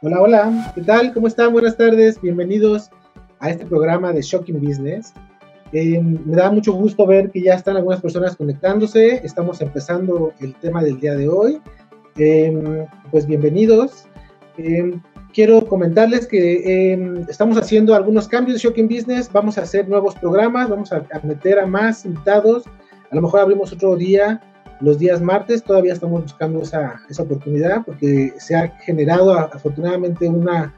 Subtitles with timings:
[0.00, 1.12] Hola, hola, ¿qué tal?
[1.12, 1.52] ¿Cómo están?
[1.52, 2.88] Buenas tardes, bienvenidos
[3.40, 5.12] a este programa de Shocking Business.
[5.72, 9.16] Eh, me da mucho gusto ver que ya están algunas personas conectándose.
[9.24, 11.60] Estamos empezando el tema del día de hoy.
[12.16, 14.06] Eh, pues bienvenidos.
[14.56, 15.00] Eh,
[15.34, 19.28] quiero comentarles que estamos haciendo algunos cambios de Shocking Business.
[19.32, 22.66] Vamos a hacer nuevos programas, vamos a, a meter a más invitados.
[23.10, 24.40] A lo mejor abrimos otro día
[24.80, 25.62] los días martes.
[25.62, 30.74] Todavía estamos buscando esa, esa oportunidad porque se ha generado afortunadamente una,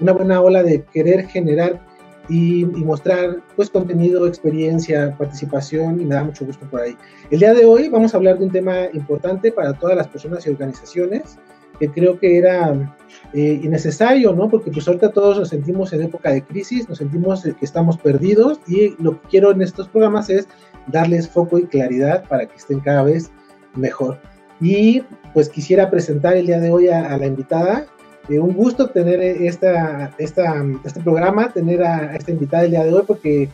[0.00, 1.80] una buena ola de querer generar
[2.28, 6.96] y, y, mostrar pues contenido, experiencia, participación y me da mucho gusto por ahí.
[7.30, 10.44] El día de hoy vamos a hablar de un tema importante para todas las personas
[10.44, 11.38] y organizaciones
[11.78, 12.96] que creo que era
[13.32, 14.48] eh, innecesario, ¿no?
[14.48, 18.60] Porque pues ahorita todos nos sentimos en época de crisis, nos sentimos que estamos perdidos
[18.66, 20.48] y lo que quiero en estos programas es
[20.86, 23.30] darles foco y claridad para que estén cada vez
[23.74, 24.18] mejor.
[24.60, 25.02] Y
[25.34, 27.86] pues quisiera presentar el día de hoy a, la invitada.
[28.28, 32.92] Eh, un gusto tener esta, esta, este programa, tener a, esta invitada el día de
[32.92, 33.48] hoy, porque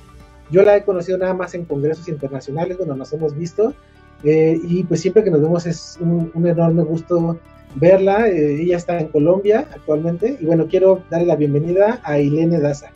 [0.50, 3.74] yo la he conocido nada más en congresos internacionales donde nos hemos visto.
[4.24, 7.38] Eh, y pues siempre que nos vemos es un, un enorme gusto
[7.74, 8.28] verla.
[8.28, 10.36] Eh, ella está en Colombia actualmente.
[10.40, 12.90] Y bueno, quiero darle la bienvenida a Ilene Daza.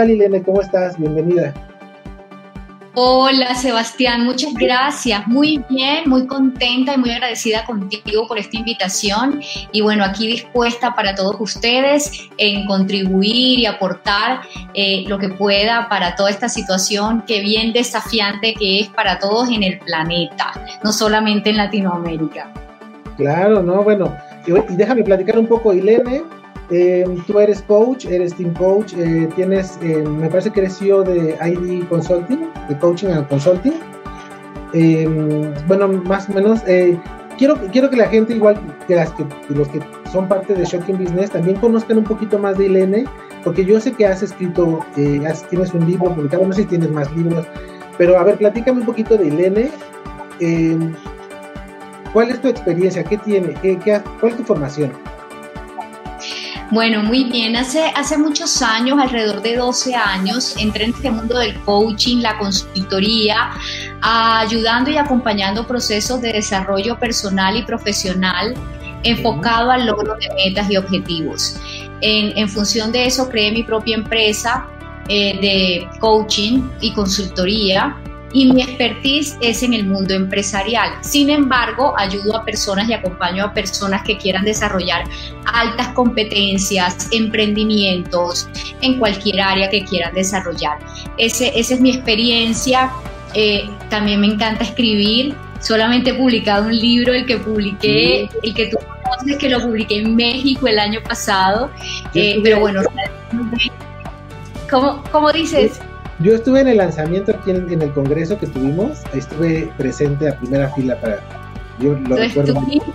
[0.00, 0.42] Tal, Ilene?
[0.42, 0.98] ¿Cómo estás?
[0.98, 1.52] Bienvenida.
[2.94, 5.26] Hola Sebastián, muchas gracias.
[5.28, 9.40] Muy bien, muy contenta y muy agradecida contigo por esta invitación.
[9.72, 14.40] Y bueno, aquí dispuesta para todos ustedes en contribuir y aportar
[14.74, 19.50] eh, lo que pueda para toda esta situación que bien desafiante que es para todos
[19.50, 22.52] en el planeta, no solamente en Latinoamérica.
[23.16, 26.39] Claro, no, bueno, y déjame platicar un poco, Ilene.
[26.70, 31.02] Eh, tú eres coach, eres team coach, eh, tienes, eh, me parece que eres CEO
[31.02, 33.74] de ID Consulting, de Coaching and Consulting.
[35.66, 36.60] bueno, más o menos,
[37.36, 39.80] quiero, quiero que la gente, igual que, las que, los que
[40.12, 43.04] son parte de Shocking Business, también conozcan un poquito más de Ilene,
[43.42, 47.10] porque yo sé que has escrito, tienes un libro publicado, no sé si tienes más
[47.16, 47.46] libros,
[47.98, 49.70] pero a ver, platícame un poquito de Ilene.
[52.12, 53.04] ¿Cuál es tu experiencia?
[53.04, 53.54] ¿Qué tiene?
[53.62, 54.92] ¿Qué, qué, ¿Cuál es tu formación?
[56.70, 57.56] Bueno, muy bien.
[57.56, 62.38] Hace, hace muchos años, alrededor de 12 años, entré en este mundo del coaching, la
[62.38, 63.50] consultoría,
[64.00, 68.54] ayudando y acompañando procesos de desarrollo personal y profesional
[69.02, 71.56] enfocado al logro de metas y objetivos.
[72.02, 74.66] En, función de eso, creé mi propia empresa
[75.08, 77.96] eh, de coaching y consultoría
[78.32, 80.92] y mi expertise es en el mundo empresarial.
[81.00, 85.04] Sin embargo, ayudo a personas y acompaño a personas que quieran desarrollar
[85.52, 88.48] altas competencias, emprendimientos
[88.82, 90.78] en cualquier área que quieran desarrollar.
[91.18, 92.90] Ese, esa es mi experiencia.
[93.34, 95.34] Eh, también me encanta escribir.
[95.60, 99.98] Solamente he publicado un libro, el que publiqué, el que tú conoces, que lo publiqué
[99.98, 101.70] en México el año pasado.
[102.14, 102.82] Eh, pero bueno,
[104.70, 105.80] ¿cómo, cómo dices?
[106.20, 110.68] Yo estuve en el lanzamiento aquí en, el congreso que tuvimos, estuve presente a primera
[110.74, 111.20] fila para...
[111.78, 112.52] Yo lo tú recuerdo.
[112.52, 112.92] Estuviste,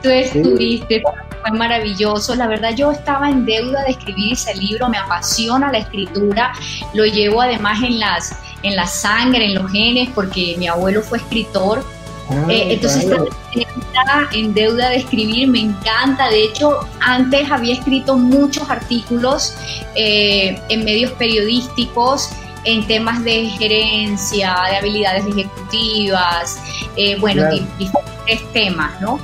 [0.00, 1.02] tú estuviste,
[1.40, 2.36] fue maravilloso.
[2.36, 6.52] La verdad yo estaba en deuda de escribir ese libro, me apasiona la escritura,
[6.94, 11.18] lo llevo además en, las, en la sangre, en los genes, porque mi abuelo fue
[11.18, 11.84] escritor.
[12.28, 13.28] Ah, eh, entonces vale.
[13.54, 16.28] estaba en deuda de escribir, me encanta.
[16.28, 19.54] De hecho, antes había escrito muchos artículos
[19.94, 22.30] eh, en medios periodísticos
[22.66, 26.60] en temas de gerencia, de habilidades ejecutivas,
[26.96, 27.66] eh, bueno, claro.
[27.78, 29.18] diferentes temas, ¿no?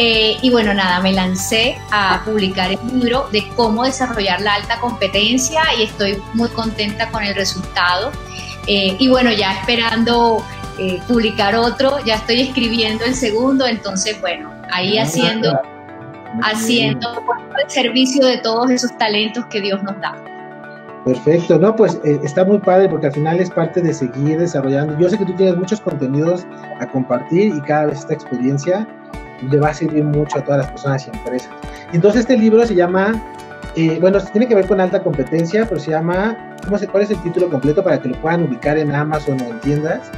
[0.00, 4.78] Eh, y bueno, nada, me lancé a publicar el libro de cómo desarrollar la alta
[4.78, 8.12] competencia y estoy muy contenta con el resultado.
[8.68, 10.44] Eh, y bueno, ya esperando
[10.78, 15.60] eh, publicar otro, ya estoy escribiendo el segundo, entonces bueno, ahí haciendo
[16.42, 17.24] haciendo
[17.60, 20.14] el servicio de todos esos talentos que Dios nos da.
[21.04, 24.98] Perfecto, no, pues eh, está muy padre porque al final es parte de seguir desarrollando.
[24.98, 26.46] Yo sé que tú tienes muchos contenidos
[26.80, 28.86] a compartir y cada vez esta experiencia
[29.42, 31.50] le va a servir mucho a todas las personas y empresas.
[31.92, 33.22] Entonces este libro se llama,
[33.76, 37.10] eh, bueno, tiene que ver con alta competencia, pero se llama, ¿cómo se, ¿cuál es
[37.10, 40.10] el título completo para que lo puedan ubicar en Amazon o en tiendas?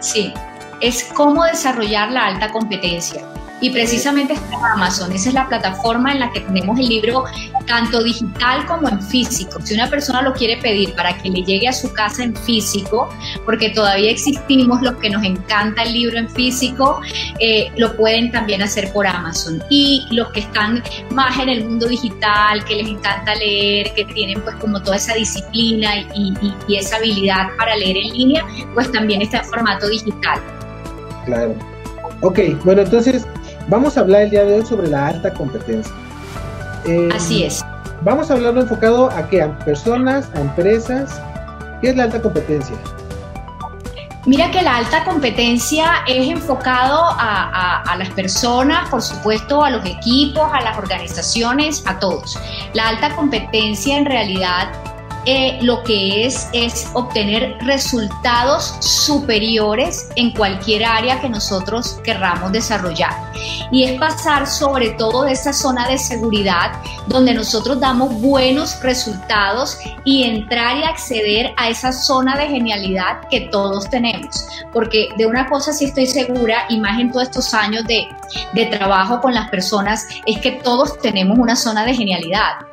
[0.00, 0.34] Sí,
[0.80, 3.22] es cómo desarrollar la alta competencia.
[3.60, 7.24] Y precisamente está Amazon, esa es la plataforma en la que tenemos el libro
[7.66, 9.60] tanto digital como en físico.
[9.62, 13.08] Si una persona lo quiere pedir para que le llegue a su casa en físico,
[13.44, 17.00] porque todavía existimos los que nos encanta el libro en físico,
[17.38, 19.62] eh, lo pueden también hacer por Amazon.
[19.68, 24.40] Y los que están más en el mundo digital, que les encanta leer, que tienen
[24.40, 26.32] pues como toda esa disciplina y,
[26.66, 30.40] y esa habilidad para leer en línea, pues también está en formato digital.
[31.26, 31.54] Claro.
[32.22, 33.26] Ok, bueno, entonces
[33.70, 35.94] Vamos a hablar el día de hoy sobre la alta competencia.
[36.86, 37.64] Eh, Así es.
[38.02, 39.42] Vamos a hablarlo enfocado a qué?
[39.42, 41.22] A personas, a empresas.
[41.80, 42.74] ¿Qué es la alta competencia?
[44.26, 49.86] Mira que la alta competencia es enfocado a, a, las personas, por supuesto, a los
[49.86, 52.40] equipos, a las organizaciones, a todos.
[52.74, 54.68] La alta competencia en realidad
[55.26, 63.10] eh, lo que es es obtener resultados superiores en cualquier área que nosotros querramos desarrollar.
[63.70, 66.72] Y es pasar sobre todo de esa zona de seguridad
[67.06, 73.42] donde nosotros damos buenos resultados y entrar y acceder a esa zona de genialidad que
[73.52, 74.46] todos tenemos.
[74.72, 78.08] Porque de una cosa sí estoy segura, y más en todos estos años de,
[78.54, 82.69] de trabajo con las personas, es que todos tenemos una zona de genialidad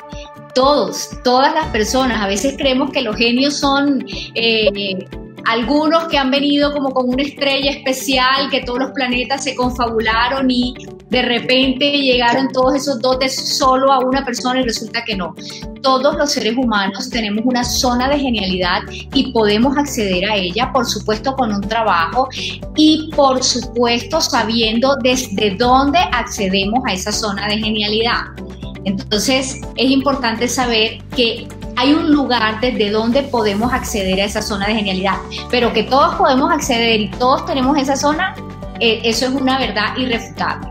[0.58, 2.20] todos, todas las personas.
[2.20, 5.06] A veces creemos que los genios son eh,
[5.46, 10.50] algunos que han venido como con una estrella especial, que todos los planetas se confabularon
[10.50, 10.74] y
[11.12, 15.36] de repente llegaron todos esos dotes solo a una persona y resulta que no.
[15.84, 18.82] Todos los seres humanos tenemos una zona de genialidad
[19.14, 22.30] y podemos acceder a ella, por supuesto, con un trabajo
[22.76, 28.47] y por supuesto sabiendo desde dónde accedemos a esa zona de genialidad.
[28.88, 31.46] Entonces es importante saber que
[31.76, 35.18] hay un lugar desde donde podemos acceder a esa zona de genialidad,
[35.52, 38.34] pero que todos podemos acceder y todos tenemos esa zona,
[38.80, 40.70] eh, eso es una verdad irrefutable.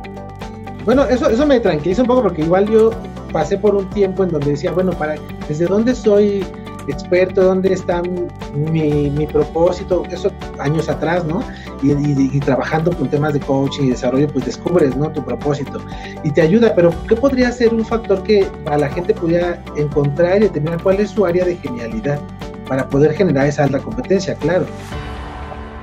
[0.87, 2.91] Bueno, eso, eso me tranquiliza un poco porque igual yo
[3.33, 5.17] pasé por un tiempo en donde decía, bueno, para
[5.47, 6.43] desde dónde soy
[6.89, 8.03] experto, dónde está
[8.55, 11.43] mi, mi propósito, eso años atrás, ¿no?
[11.83, 15.11] Y, trabajando con temas de coaching y desarrollo, pues descubres, ¿no?
[15.11, 15.81] Tu propósito
[16.23, 20.39] y te ayuda, pero ¿qué podría ser un factor que para la gente pudiera encontrar
[20.39, 22.21] y determinar cuál es su área de genialidad
[22.69, 24.67] para poder generar esa alta competencia, claro?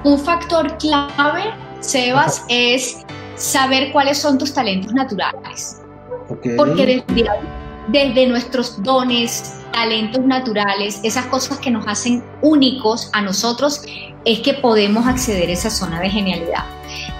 [0.03, 5.81] Un factor clave, Sebas, es saber cuáles son tus talentos naturales.
[6.27, 7.03] Porque desde,
[7.87, 13.81] desde nuestros dones, talentos naturales, esas cosas que nos hacen únicos a nosotros,
[14.25, 16.63] es que podemos acceder a esa zona de genialidad.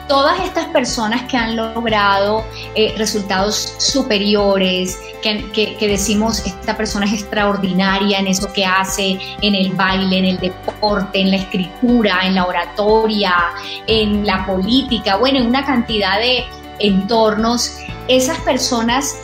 [0.08, 2.44] Todas estas personas que han logrado
[2.76, 9.56] eh, resultados superiores, que, que, decimos esta persona es extraordinaria en eso que hace, en
[9.56, 13.34] el baile, en el deporte, en la escritura, en la oratoria,
[13.88, 16.44] en la política, bueno, en una cantidad de
[16.80, 17.78] entornos,
[18.08, 19.16] esas personas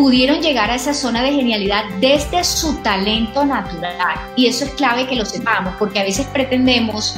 [0.00, 4.16] pudieron llegar a esa zona de genialidad desde su talento natural.
[4.34, 7.16] Y eso es clave que lo sepamos, porque a veces pretendemos,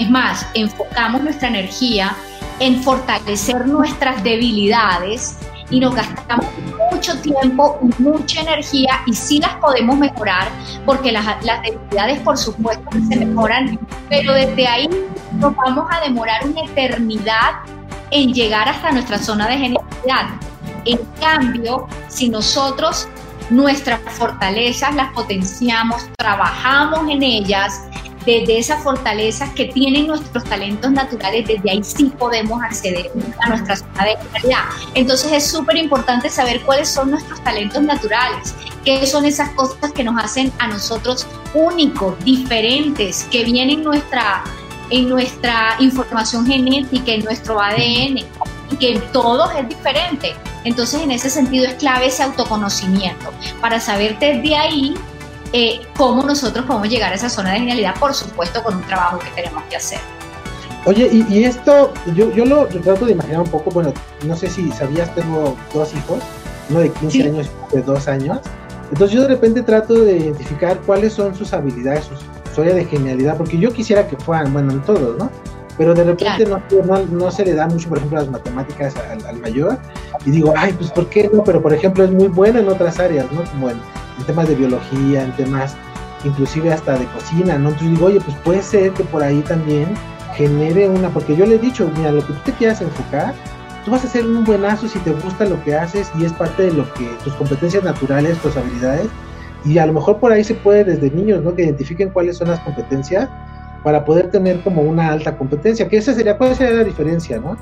[0.00, 2.16] es más, enfocamos nuestra energía
[2.58, 5.38] en fortalecer nuestras debilidades
[5.70, 6.46] y nos gastamos
[6.90, 10.48] mucho tiempo y mucha energía y sí las podemos mejorar
[10.84, 13.78] porque las, las debilidades por supuesto se mejoran,
[14.08, 14.90] pero desde ahí
[15.34, 17.52] nos vamos a demorar una eternidad
[18.10, 20.40] en llegar hasta nuestra zona de genialidad.
[20.86, 23.08] En cambio, si nosotros
[23.50, 27.82] nuestras fortalezas las potenciamos, trabajamos en ellas,
[28.26, 33.76] desde esas fortalezas que tienen nuestros talentos naturales, desde ahí sí podemos acceder a nuestra
[33.76, 34.64] zona de calidad.
[34.94, 40.02] Entonces es súper importante saber cuáles son nuestros talentos naturales, qué son esas cosas que
[40.02, 44.42] nos hacen a nosotros únicos, diferentes, que vienen nuestra,
[44.90, 48.24] en nuestra información genética, en nuestro ADN
[48.70, 50.34] y que en todos es diferente.
[50.66, 54.94] Entonces, en ese sentido es clave ese autoconocimiento para saber desde ahí
[55.52, 59.20] eh, cómo nosotros podemos llegar a esa zona de genialidad, por supuesto, con un trabajo
[59.20, 60.00] que tenemos que hacer.
[60.84, 63.92] Oye, y, esto, yo, yo lo trato de imaginar un poco, bueno,
[64.24, 66.18] no sé si sabías, tengo dos hijos,
[66.68, 68.38] uno de 15 años y de 2 años.
[68.90, 72.84] Entonces yo de repente trato de identificar cuáles son sus habilidades, su, su área de
[72.84, 75.30] genialidad, porque yo quisiera que fueran, bueno, en todos, ¿no?
[75.76, 76.46] Pero de repente
[77.10, 78.94] no, se le da mucho, por ejemplo, las matemáticas
[79.26, 79.78] al, mayor,
[80.24, 81.44] y digo, ay, pues ¿por qué no?
[81.44, 83.44] Pero por ejemplo es muy bueno en otras áreas, ¿no?
[83.44, 83.78] Como en,
[84.26, 85.76] temas de biología, en temas
[86.24, 87.68] inclusive hasta de cocina, ¿no?
[87.68, 89.86] Entonces digo, oye, pues puede ser que por ahí también
[90.34, 93.34] genere una, porque yo le he dicho, mira, lo que tú te quieras enfocar,
[93.84, 96.64] tú vas a ser un buenazo si te gusta lo que haces y es parte
[96.64, 99.06] de lo que tus competencias naturales, tus habilidades,
[99.64, 101.54] y a lo mejor por ahí se puede desde niños, ¿no?
[101.54, 103.28] Que identifiquen cuáles son las competencias
[103.82, 107.56] para poder tener como una alta competencia, que esa sería, ¿cuál sería la diferencia, no?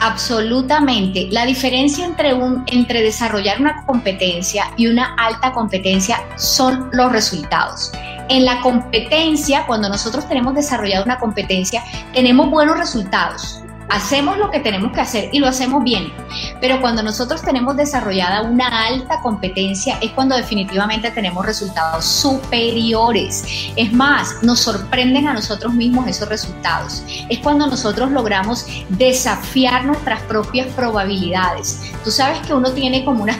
[0.00, 1.28] Absolutamente.
[1.30, 7.92] La diferencia entre, un, entre desarrollar una competencia y una alta competencia son los resultados.
[8.28, 14.60] En la competencia, cuando nosotros tenemos desarrollado una competencia, tenemos buenos resultados hacemos lo que
[14.60, 16.12] tenemos que hacer y lo hacemos bien.
[16.60, 23.44] Pero cuando nosotros tenemos desarrollada una alta competencia es cuando definitivamente tenemos resultados superiores.
[23.76, 27.02] Es más, nos sorprenden a nosotros mismos esos resultados.
[27.28, 31.92] Es cuando nosotros logramos desafiar nuestras propias probabilidades.
[32.02, 33.38] Tú sabes que uno tiene como unas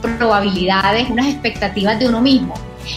[0.00, 2.54] probabilidades, unas expectativas de uno mismo.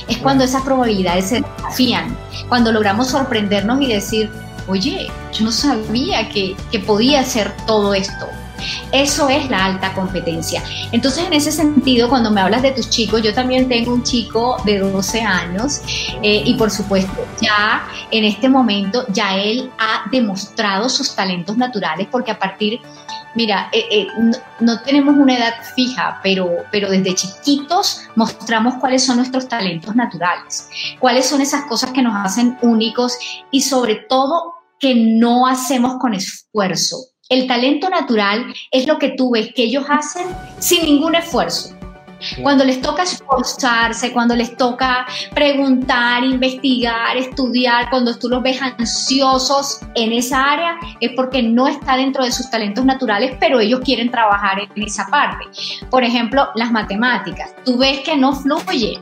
[0.07, 2.15] Es cuando esas probabilidades se desafían,
[2.47, 4.31] cuando logramos sorprendernos y decir,
[4.69, 8.27] oye, yo no sabía que, podía hacer todo esto.
[8.91, 10.61] Eso es la alta competencia.
[10.91, 14.57] Entonces, en ese sentido, cuando me hablas de tus chicos, yo también tengo un chico
[14.65, 15.81] de 12 años
[16.21, 22.07] eh, y por supuesto, ya en este momento, ya él ha demostrado sus talentos naturales
[22.11, 22.81] porque a partir,
[23.35, 24.07] mira, eh, eh,
[24.59, 30.69] no, tenemos una edad fija, pero, pero desde chiquitos mostramos cuáles son nuestros talentos naturales,
[30.99, 33.17] cuáles son esas cosas que nos hacen únicos
[33.51, 36.97] y sobre todo que no hacemos con esfuerzo.
[37.29, 40.25] El talento natural es lo que tú ves que ellos hacen
[40.57, 41.75] sin ningún esfuerzo.
[42.41, 49.79] Cuando les toca esforzarse, cuando les toca preguntar, investigar, estudiar, cuando tú los ves ansiosos
[49.95, 54.11] en esa área, es porque no está dentro de sus talentos naturales, pero ellos quieren
[54.11, 55.45] trabajar en esa parte.
[55.89, 57.53] Por ejemplo, las matemáticas.
[57.63, 58.99] Tú ves que no fluye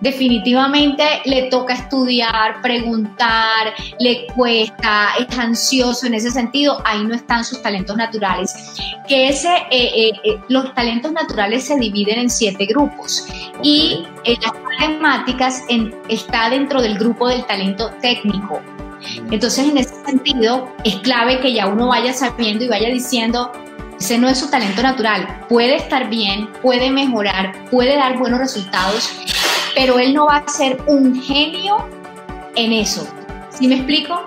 [0.00, 7.44] definitivamente le toca estudiar, preguntar, le cuesta, es ansioso en ese sentido, ahí no están
[7.44, 8.54] sus talentos naturales.
[9.08, 13.26] Que ese, eh, eh, eh, los talentos naturales se dividen en siete grupos
[13.62, 15.62] y las matemáticas
[16.08, 18.60] está dentro del grupo del talento técnico.
[19.30, 23.52] Entonces, en ese sentido, es clave que ya uno vaya sabiendo y vaya diciendo,
[23.98, 29.10] ese no es su talento natural, puede estar bien, puede mejorar, puede dar buenos resultados,
[29.76, 31.86] pero él no va a ser un genio
[32.56, 33.06] en eso.
[33.50, 34.26] ¿Sí me explico?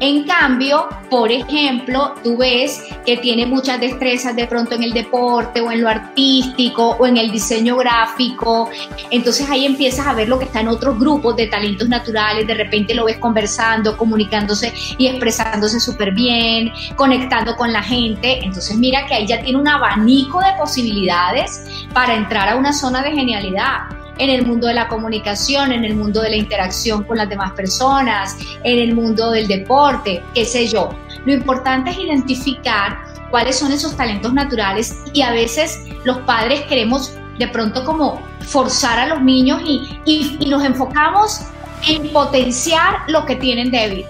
[0.00, 5.60] En cambio, por ejemplo, tú ves que tiene muchas destrezas de pronto en el deporte
[5.60, 8.70] o en lo artístico o en el diseño gráfico.
[9.10, 12.46] Entonces ahí empiezas a ver lo que está en otros grupos de talentos naturales.
[12.46, 18.42] De repente lo ves conversando, comunicándose y expresándose súper bien, conectando con la gente.
[18.42, 23.02] Entonces mira que ahí ya tiene un abanico de posibilidades para entrar a una zona
[23.02, 27.16] de genialidad en el mundo de la comunicación, en el mundo de la interacción con
[27.16, 30.90] las demás personas, en el mundo del deporte, qué sé yo.
[31.24, 32.98] Lo importante es identificar
[33.30, 38.98] cuáles son esos talentos naturales y a veces los padres queremos de pronto como forzar
[38.98, 41.42] a los niños y, y, nos enfocamos
[41.86, 44.04] en potenciar lo que tienen débil.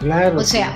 [0.00, 0.38] Claro.
[0.38, 0.72] O sea,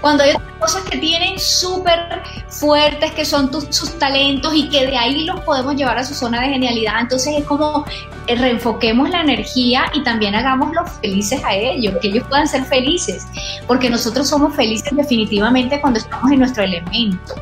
[0.00, 4.96] cuando hay otras cosas que tienen súper fuertes, que son sus talentos y que de
[4.96, 7.84] ahí los podemos llevar a su zona de genialidad, entonces es como
[8.26, 13.26] eh, reenfoquemos la energía y también hagámoslos felices a ellos, que ellos puedan ser felices,
[13.66, 17.34] porque nosotros somos felices definitivamente cuando estamos en nuestro elemento.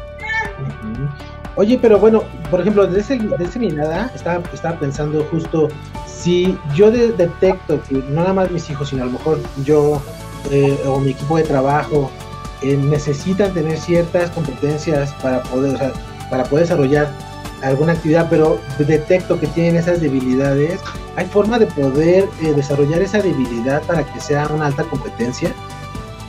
[1.54, 5.69] Oye, pero bueno, por ejemplo, desde, desde mi nada estaba, estaba pensando justo
[6.07, 10.00] si yo detecto que no nada más mis hijos, sino a lo mejor yo
[10.50, 12.11] eh, o mi equipo de trabajo
[12.62, 15.92] eh, necesitan tener ciertas competencias para poder,
[16.30, 17.12] para poder desarrollar
[17.62, 20.80] alguna actividad, pero detecto que tienen esas debilidades,
[21.16, 25.52] ¿hay forma de poder eh, desarrollar esa debilidad para que sea una alta competencia?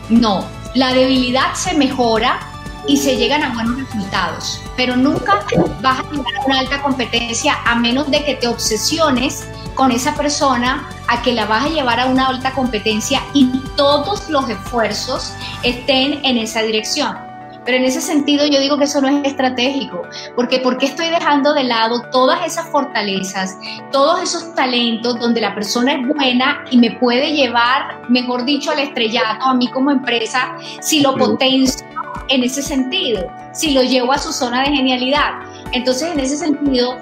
[0.09, 2.39] No, la debilidad se mejora
[2.87, 5.45] y se llegan a buenos resultados, pero nunca
[5.81, 10.13] vas a llegar a una alta competencia a menos de que te obsesiones con esa
[10.15, 15.33] persona a que la vas a llevar a una alta competencia y todos los esfuerzos
[15.63, 17.17] estén en esa dirección.
[17.65, 20.01] Pero en ese sentido yo digo que eso no es estratégico,
[20.35, 23.57] porque porque estoy dejando de lado todas esas fortalezas,
[23.91, 28.79] todos esos talentos donde la persona es buena y me puede llevar, mejor dicho, al
[28.79, 31.85] estrellato a mí como empresa si lo potencio
[32.29, 35.31] en ese sentido, si lo llevo a su zona de genialidad.
[35.71, 36.97] Entonces, en ese sentido,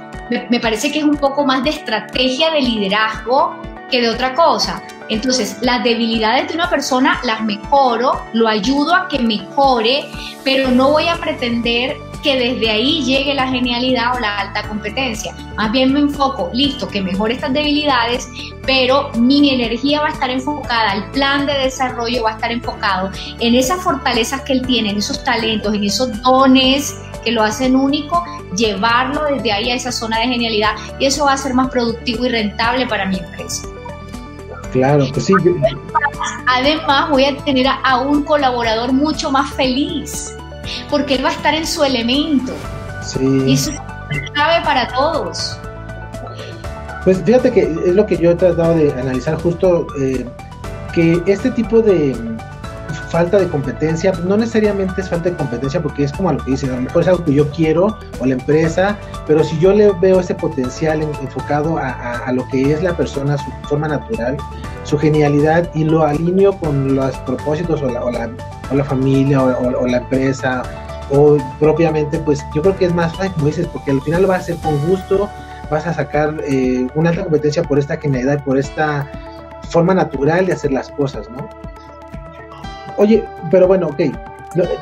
[0.50, 3.56] me, parece que es un poco más de estrategia de liderazgo
[3.92, 4.82] que de otra cosa.
[5.10, 10.06] Entonces, las debilidades de una persona las mejoro, lo ayudo a que mejore,
[10.44, 15.36] pero no voy a pretender que desde ahí llegue la genialidad o la alta competencia.
[15.58, 18.30] Más bien me enfoco, listo, que mejore estas debilidades,
[18.66, 23.12] pero mi energía va a estar enfocada, el plan de desarrollo va a estar enfocado
[23.40, 27.76] en esas fortalezas que él tiene, en esos talentos, en esos dones que lo hacen
[27.76, 28.24] único,
[28.56, 32.26] llevarlo desde ahí a esa zona de genialidad y eso va a ser más productivo
[32.26, 33.68] y rentable para mi empresa.
[34.72, 35.34] Claro, pues sí.
[36.48, 40.36] Además, voy a tener a un colaborador mucho más feliz
[40.90, 42.54] porque él va a estar en su elemento.
[43.04, 43.44] Sí.
[43.48, 43.72] Y eso
[44.12, 45.58] es clave para todos.
[47.04, 50.26] Pues fíjate que es lo que yo he tratado de analizar justo, eh,
[50.94, 52.16] que este tipo de
[53.12, 56.52] falta de competencia, no necesariamente es falta de competencia porque es como a lo que
[56.52, 59.74] dicen, a lo mejor es algo que yo quiero o la empresa, pero si yo
[59.74, 64.38] le veo ese potencial enfocado a, lo que es la persona, su forma natural,
[64.84, 68.30] su genialidad y lo alineo con los propósitos o la, o la,
[68.72, 70.64] o la familia o, la empresa
[71.10, 74.30] o propiamente, pues yo creo que es más fácil, como dices, porque al final lo
[74.30, 75.30] vas a hacer con gusto,
[75.70, 79.06] vas a sacar eh, una alta competencia por esta genialidad, por esta
[79.70, 81.50] forma natural de hacer las cosas, ¿no?
[83.02, 83.98] Oye, pero bueno, ok.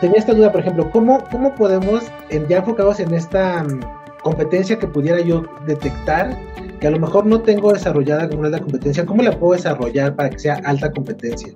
[0.01, 2.03] Tenía esta duda, por ejemplo, ¿cómo, cómo podemos,
[2.49, 3.79] ya enfocados en esta mm,
[4.23, 6.37] competencia que pudiera yo detectar,
[6.81, 10.17] que a lo mejor no tengo desarrollada como una alta competencia, ¿cómo la puedo desarrollar
[10.17, 11.47] para que sea alta competencia?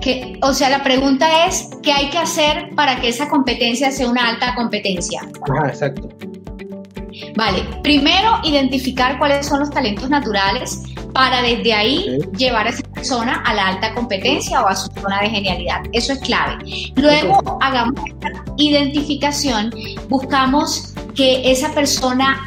[0.00, 4.08] Que, o sea, la pregunta es, ¿qué hay que hacer para que esa competencia sea
[4.08, 5.28] una alta competencia?
[5.42, 6.08] Ajá, exacto.
[7.36, 13.42] Vale, primero identificar cuáles son los talentos naturales para desde ahí llevar a esa persona
[13.44, 15.82] a la alta competencia o a su zona de genialidad.
[15.92, 16.56] Eso es clave.
[16.96, 19.70] Luego hagamos esta identificación,
[20.08, 22.42] buscamos que esa persona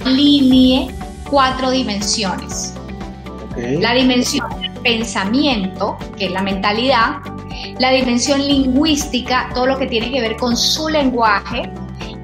[0.00, 0.88] alinee
[1.30, 2.72] cuatro dimensiones.
[3.80, 7.18] La dimensión del pensamiento, que es la mentalidad,
[7.78, 11.70] la dimensión lingüística, todo lo que tiene que ver con su lenguaje,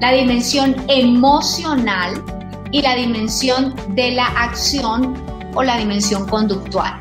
[0.01, 2.23] la dimensión emocional
[2.71, 5.13] y la dimensión de la acción
[5.53, 6.99] o la dimensión conductual.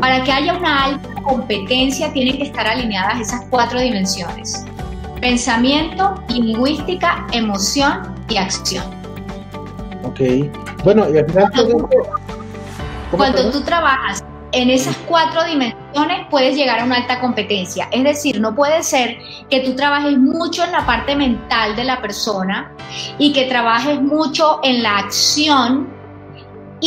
[0.00, 4.64] Para que haya una alta competencia tienen que estar alineadas esas cuatro dimensiones.
[5.20, 8.84] Pensamiento, lingüística, emoción y acción.
[10.04, 10.20] Ok.
[10.84, 11.50] Bueno, y al final...
[13.10, 14.22] Cuando, tú trabajas
[14.52, 17.88] en esas cuatro dimensiones puedes llegar a una alta competencia.
[17.92, 19.18] Es decir, no puede ser
[19.48, 22.72] que tú trabajes mucho en la parte mental de la persona
[23.18, 25.95] y que trabajes mucho en la acción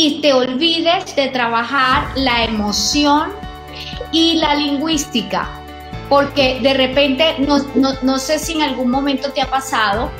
[0.02, 3.32] y te olvides de trabajar la emoción
[4.12, 5.46] y la lingüística,
[6.08, 10.10] porque de repente, no, sé si en algún momento te ha pasado,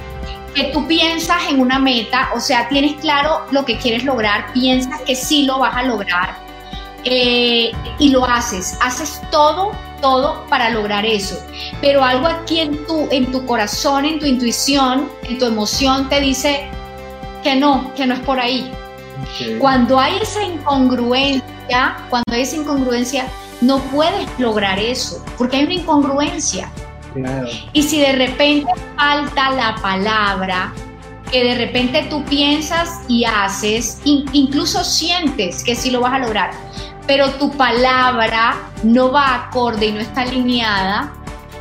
[0.54, 5.00] que tú piensas en una meta, o sea, tienes claro lo que quieres lograr, piensas
[5.00, 6.36] que sí lo vas a lograr
[7.04, 11.42] eh, y lo haces, haces todo, todo para lograr eso,
[11.80, 16.20] pero algo aquí en tu, en tu corazón, en tu intuición, en tu emoción te
[16.20, 16.68] dice
[17.42, 18.70] que no, que no es por ahí,
[19.58, 23.26] cuando hay esa incongruencia, cuando hay esa incongruencia,
[23.60, 26.70] no puedes lograr eso, porque hay una incongruencia.
[27.72, 30.72] Y si de repente falta la palabra,
[31.30, 36.50] que de repente tú piensas y haces, incluso sientes que sí lo vas a lograr,
[37.06, 41.12] pero tu palabra no va acorde y no está alineada,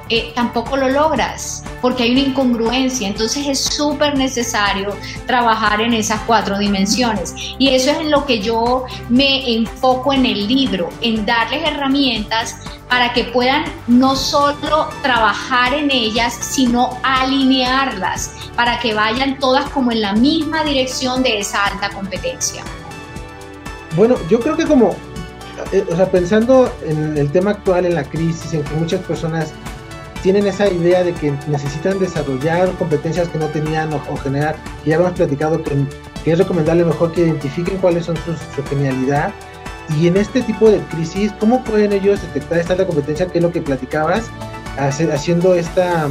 [0.09, 3.07] eh, tampoco lo logras porque hay una incongruencia.
[3.07, 4.95] Entonces es súper necesario
[5.25, 7.33] trabajar en esas cuatro dimensiones.
[7.57, 12.57] Y eso es en lo que yo me enfoco en el libro, en darles herramientas
[12.89, 19.91] para que puedan no solo trabajar en ellas, sino alinearlas, para que vayan todas como
[19.91, 22.63] en la misma dirección de esa alta competencia.
[23.95, 24.95] Bueno, yo creo que como,
[25.71, 29.53] eh, o sea, pensando en el tema actual, en la crisis, en que muchas personas
[30.21, 34.55] tienen esa idea de que necesitan desarrollar competencias que no tenían o, generar,
[34.85, 35.85] ya hemos platicado que,
[36.25, 39.33] es recomendable mejor que identifiquen cuáles son sus, su genialidad
[39.97, 43.43] y en este tipo de crisis, ¿cómo pueden ellos detectar esta alta competencia que es
[43.43, 44.29] lo que platicabas,
[44.77, 46.07] haciendo esta,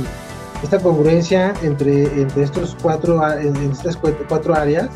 [0.62, 4.88] esta congruencia entre, entre estos cuatro, en estas cuatro áreas?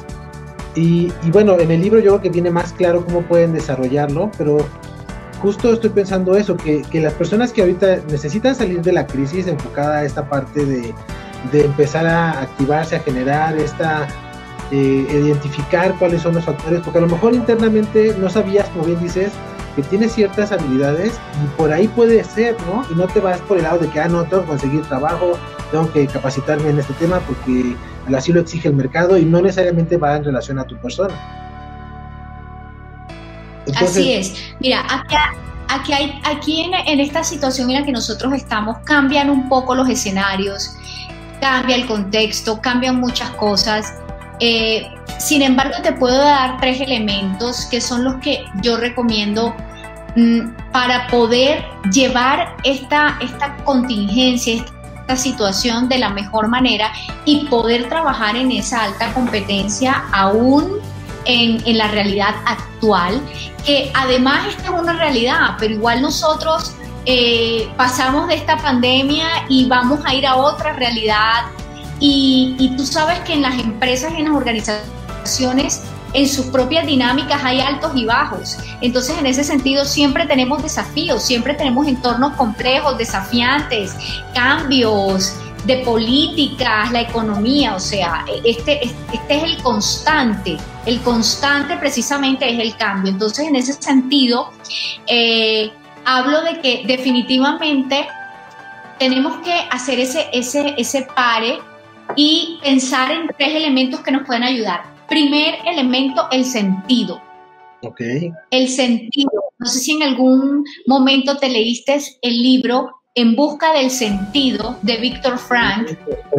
[0.74, 4.56] Y, bueno, en el libro yo creo que viene más claro cómo pueden desarrollarlo, pero
[5.42, 9.98] justo estoy pensando eso, que, las personas que ahorita necesitan salir de la crisis enfocada
[9.98, 10.94] a esta parte de,
[11.52, 14.06] empezar a activarse, a generar esta,
[14.70, 19.00] eh, identificar cuáles son los factores, porque a lo mejor internamente no sabías, como bien
[19.00, 19.32] dices,
[19.74, 22.84] que tienes ciertas habilidades y por ahí puede ser, ¿no?
[22.92, 25.32] Y no te vas por el lado de que, ah, no, tengo que conseguir trabajo,
[25.72, 27.74] tengo que capacitarme en este tema porque
[28.14, 31.14] así lo exige el mercado y no necesariamente va en relación a tu persona.
[33.76, 34.34] Así es.
[34.60, 34.84] Mira,
[35.68, 39.88] aquí, hay, aquí en, esta situación en la que nosotros estamos cambian un poco los
[39.88, 40.76] escenarios,
[41.40, 43.94] cambia el contexto, cambian muchas cosas.
[44.40, 44.86] Eh,
[45.18, 49.54] sin embargo, te puedo dar tres elementos que son los que yo recomiendo
[50.16, 54.64] mm, para poder llevar esta, esta contingencia,
[55.00, 56.90] esta situación de la mejor manera
[57.24, 60.80] y poder trabajar en esa alta competencia aún
[61.24, 63.20] en, la realidad actual,
[63.64, 66.72] que además esta es una realidad, pero igual nosotros
[67.06, 71.44] eh, pasamos de esta pandemia y vamos a ir a otra realidad.
[71.98, 75.82] Y, y tú sabes que en las empresas, en las organizaciones,
[76.14, 78.58] en sus propias dinámicas hay altos y bajos.
[78.80, 83.96] Entonces, en ese sentido, siempre tenemos desafíos, siempre tenemos entornos complejos, desafiantes,
[84.34, 92.50] cambios, de políticas, la economía, o sea, este, este es el constante, el constante precisamente
[92.52, 93.12] es el cambio.
[93.12, 94.50] Entonces, en ese sentido,
[95.06, 95.70] eh,
[96.04, 98.06] hablo de que definitivamente
[98.98, 101.58] tenemos que hacer ese, ese, ese pare
[102.16, 104.82] y pensar en tres elementos que nos pueden ayudar.
[105.08, 107.22] Primer elemento, el sentido.
[107.82, 108.32] Okay.
[108.50, 109.30] El sentido.
[109.58, 114.96] No sé si en algún momento te leíste el libro en busca del sentido de
[114.96, 115.88] Víctor Frank,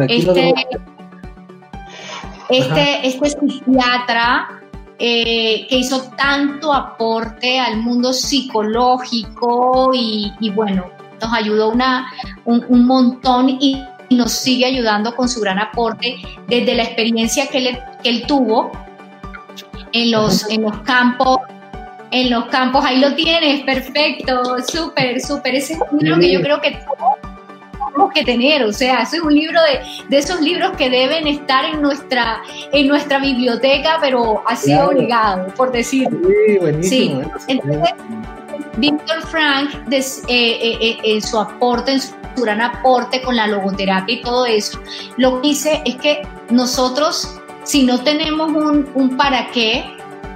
[0.08, 0.54] este,
[2.48, 4.60] este, este, psiquiatra
[4.98, 12.12] eh, que hizo tanto aporte al mundo psicológico y, bueno, nos ayudó una,
[12.44, 17.78] un, montón y, nos sigue ayudando con su gran aporte desde la experiencia que él,
[18.02, 18.70] que él tuvo
[19.92, 21.38] en los, en los campos
[22.14, 22.84] en los campos.
[22.84, 25.56] Ahí lo tienes, perfecto, súper, súper.
[25.56, 29.22] Ese es un libro que yo creo que tenemos que tener, o sea, ese es
[29.22, 32.40] un libro de, de, esos libros que deben estar en nuestra,
[32.72, 36.18] en nuestra biblioteca, pero así obligado, por decirlo.
[36.46, 37.22] Sí, buenísimo.
[37.38, 37.44] Sí.
[37.48, 37.94] Entonces,
[38.76, 44.22] Víctor Frank, eh, eh, eh, su aporte, en su gran aporte con la logoterapia y
[44.22, 44.80] todo eso,
[45.16, 49.84] lo que dice es que nosotros, si no tenemos un, un para qué,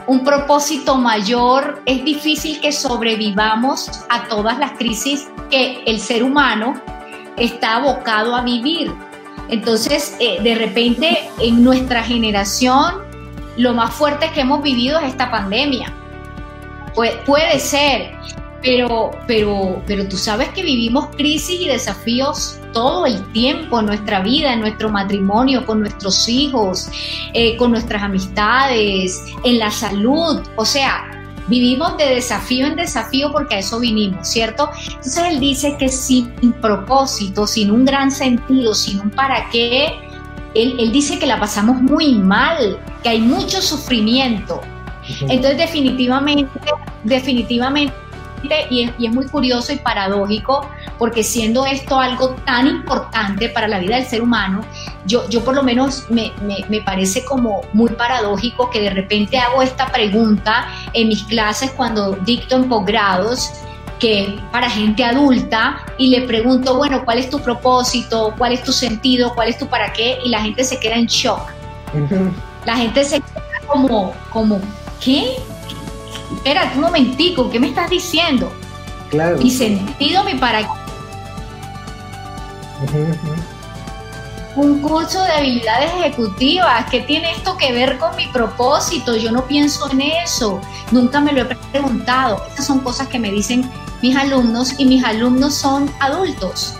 [0.09, 6.81] un propósito mayor, es difícil que sobrevivamos a todas las crisis que el ser humano
[7.37, 8.91] está abocado a vivir.
[9.51, 13.03] Entonces, eh, de repente, en nuestra generación,
[13.59, 15.93] lo más fuerte que hemos vivido es esta pandemia.
[17.27, 18.15] puede ser,
[18.63, 24.21] pero, pero, pero tú sabes que vivimos crisis y desafíos todo el tiempo en nuestra
[24.21, 26.89] vida, en nuestro matrimonio, con nuestros hijos,
[27.35, 30.41] eh, con nuestras amistades, en la salud.
[30.57, 31.05] O sea,
[31.47, 34.71] vivimos de desafío en desafío porque a eso vinimos, ¿cierto?
[34.89, 39.87] Entonces él dice que sin propósito, sin un gran sentido, sin un para qué,
[40.55, 44.61] él, él dice que la pasamos muy mal, que hay mucho sufrimiento.
[45.23, 46.51] Entonces definitivamente,
[47.05, 47.95] definitivamente
[48.43, 53.97] y es, muy curioso y paradójico porque siendo esto algo tan importante para la vida
[53.97, 54.61] del ser humano,
[55.07, 56.33] yo, yo por lo menos me,
[56.69, 62.13] me, parece como muy paradójico que de repente hago esta pregunta en mis clases cuando
[62.13, 63.51] dicto en posgrados
[63.99, 68.35] que para gente adulta y le pregunto, bueno, ¿cuál es tu propósito?
[68.39, 69.35] ¿Cuál es tu sentido?
[69.35, 70.19] ¿Cuál es tu para qué?
[70.25, 71.51] Y la gente se queda en shock.
[72.65, 74.61] La gente se queda como, como,
[75.01, 75.37] ¿qué?
[76.35, 78.53] Espérate un momentico, ¿qué me estás diciendo?
[79.11, 79.39] Claro.
[79.39, 80.61] Mi sentido, mi para
[84.55, 89.17] Un curso de habilidades ejecutivas, ¿qué tiene esto que ver con mi propósito?
[89.17, 90.61] Yo no pienso en eso,
[90.91, 92.43] nunca me lo he preguntado.
[92.49, 93.69] Estas son cosas que me dicen
[94.03, 96.75] mis alumnos y mis alumnos son adultos.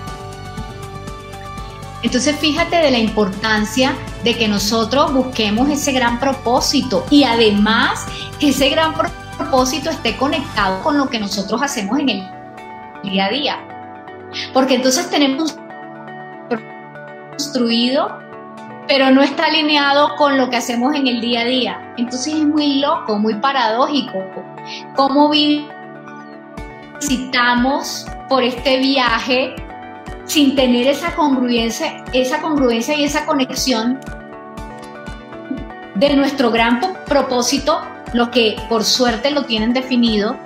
[2.03, 8.05] Entonces fíjate de la importancia de que nosotros busquemos ese gran propósito y además
[8.39, 12.29] que ese gran propósito propósito esté conectado con lo que nosotros hacemos en el
[13.03, 13.57] día a día.
[14.53, 15.57] Porque entonces tenemos
[17.31, 18.19] construido,
[18.87, 21.95] pero no está alineado con lo que hacemos en el día a día.
[21.97, 24.19] Entonces es muy loco, muy paradójico.
[24.97, 25.31] ¿Cómo
[27.01, 29.55] visitamos por este viaje
[30.25, 33.99] sin tener esa congruencia, esa congruencia y esa conexión
[35.95, 37.81] de nuestro gran propósito
[38.13, 40.37] lo que por suerte lo tienen definido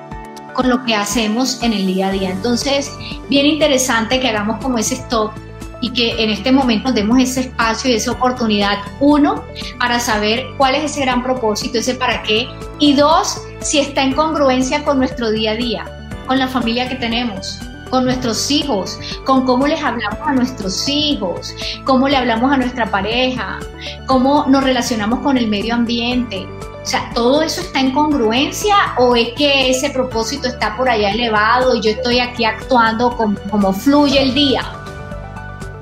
[0.52, 2.30] con lo que hacemos en el día a día.
[2.30, 2.90] Entonces,
[3.28, 5.32] bien interesante que hagamos como ese stop
[5.80, 9.44] y que en este momento nos demos ese espacio y esa oportunidad, uno,
[9.78, 12.48] para saber cuál es ese gran propósito, ese para qué,
[12.78, 16.94] y dos, si está en congruencia con nuestro día a día, con la familia que
[16.94, 17.58] tenemos,
[17.90, 21.52] con nuestros hijos, con cómo les hablamos a nuestros hijos,
[21.84, 23.58] cómo le hablamos a nuestra pareja,
[24.06, 26.46] cómo nos relacionamos con el medio ambiente,
[26.82, 31.12] O sea, ¿todo eso está en congruencia o es que ese propósito está por allá
[31.12, 34.62] elevado y yo estoy aquí actuando como, fluye el día?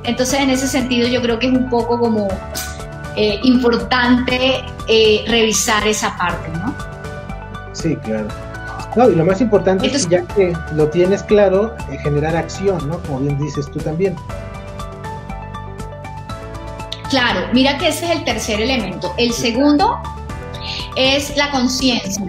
[0.04, 2.28] Entonces, en ese sentido, yo creo que es un poco como
[3.16, 6.74] eh, importante eh, revisar esa parte, ¿no?
[7.72, 8.28] Sí, claro.
[8.94, 12.86] No, y lo más importante es que ya que lo tienes claro, eh, generar acción,
[12.88, 12.98] ¿no?
[12.98, 14.16] Como bien dices tú también.
[17.08, 19.14] Claro, mira que ese es el tercer elemento.
[19.16, 19.98] El segundo
[20.96, 22.24] es la conciencia.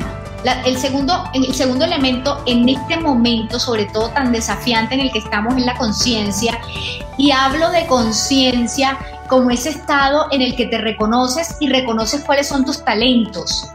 [0.66, 5.20] el, segundo, el segundo elemento en este momento, sobre todo tan desafiante en el que
[5.20, 6.60] estamos, es la conciencia.
[7.18, 8.98] Y hablo de conciencia
[9.28, 13.70] como ese estado en el que te reconoces y reconoces cuáles son tus talentos.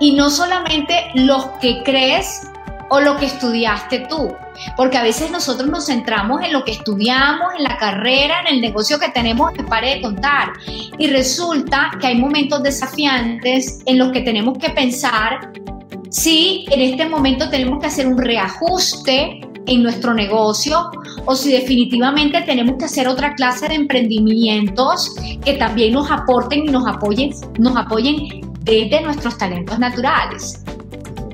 [0.00, 2.48] Y no solamente los que crees
[2.88, 4.34] o lo que estudiaste tú.
[4.76, 8.60] Porque a veces nosotros nos centramos en lo que estudiamos, en la carrera, en el
[8.60, 10.52] negocio que tenemos que pare de contar.
[10.98, 15.52] Y resulta que hay momentos desafiantes en los que tenemos que pensar
[16.10, 20.90] si en este momento tenemos que hacer un reajuste en nuestro negocio
[21.26, 26.70] o si definitivamente tenemos que hacer otra clase de emprendimientos que también nos aporten y
[26.70, 30.64] nos apoyen, nos apoyen desde nuestros talentos naturales.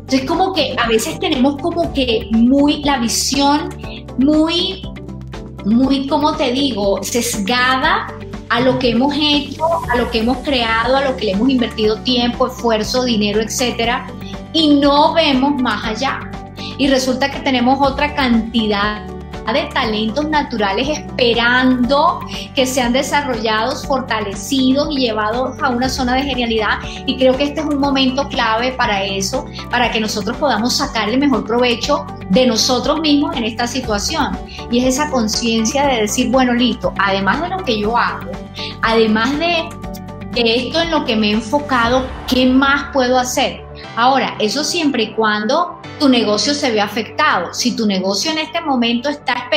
[0.04, 3.70] Entonces como que a veces tenemos como que muy la visión
[4.18, 4.82] muy,
[5.64, 8.06] muy, como te digo, sesgada
[8.50, 11.48] a lo que hemos hecho, a lo que hemos creado, a lo que le hemos
[11.48, 14.06] invertido tiempo, esfuerzo, dinero, etcétera,
[14.52, 16.30] y no vemos más allá.
[16.76, 19.06] Y resulta que tenemos otra cantidad
[19.52, 22.20] de talentos naturales esperando
[22.54, 26.78] que sean desarrollados, fortalecidos y llevados a una zona de genialidad.
[27.07, 31.16] Y creo que este es un momento clave para eso, para que nosotros podamos sacarle
[31.16, 34.37] mejor provecho de nosotros mismos en esta situación.
[34.70, 38.30] Y es esa conciencia de decir, bueno, listo, además de lo que yo hago,
[38.83, 39.68] además de,
[40.33, 43.64] de esto en lo que me he enfocado, ¿qué más puedo hacer?
[43.96, 47.52] Ahora, eso siempre y cuando tu negocio se ve afectado.
[47.54, 49.48] Si tu negocio en este momento está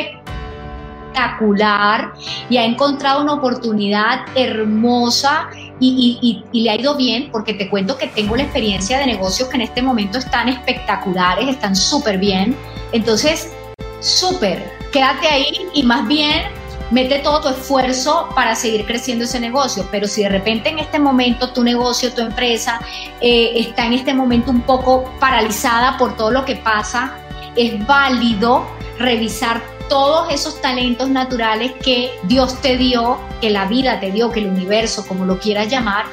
[1.18, 2.14] espectacular
[2.50, 8.08] y ha encontrado una oportunidad hermosa y, le ha ido bien, porque te cuento que
[8.08, 12.56] tengo la experiencia de negocios que en este momento están espectaculares, están súper bien.
[12.92, 13.52] Entonces,
[14.00, 16.57] súper, quédate ahí y más bien
[16.92, 21.00] mete todo tu esfuerzo para seguir creciendo ese negocio, pero si de repente en este
[21.00, 22.80] momento tu negocio, tu empresa
[23.22, 27.14] eh, está en este momento un poco paralizada por todo lo que pasa,
[27.56, 28.66] es válido
[29.00, 34.42] revisar todos esos talentos naturales que Dios te dio, que la vida te dio, que
[34.42, 36.06] el universo, como lo quieras llamar,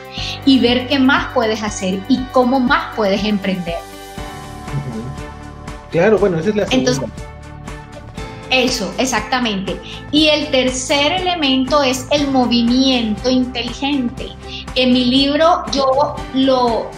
[0.44, 3.78] y ver qué más puedes hacer y cómo más puedes emprender.
[5.90, 7.33] Claro, bueno, esa es la segunda.
[8.54, 9.80] Eso, exactamente.
[10.12, 14.28] Y el tercer elemento es el movimiento inteligente.
[14.76, 16.88] En mi libro yo lo,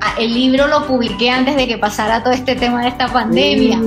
[0.00, 3.80] ah, el libro lo publiqué antes de que pasara todo este tema de esta pandemia.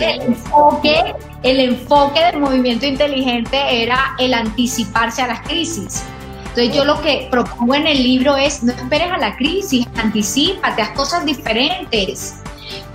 [0.00, 6.02] El enfoque, el enfoque del movimiento inteligente era el anticiparse a las crisis.
[6.46, 10.80] Entonces yo lo que propongo en el libro es no esperes a la crisis, anticipate,
[10.80, 12.41] haz cosas diferentes.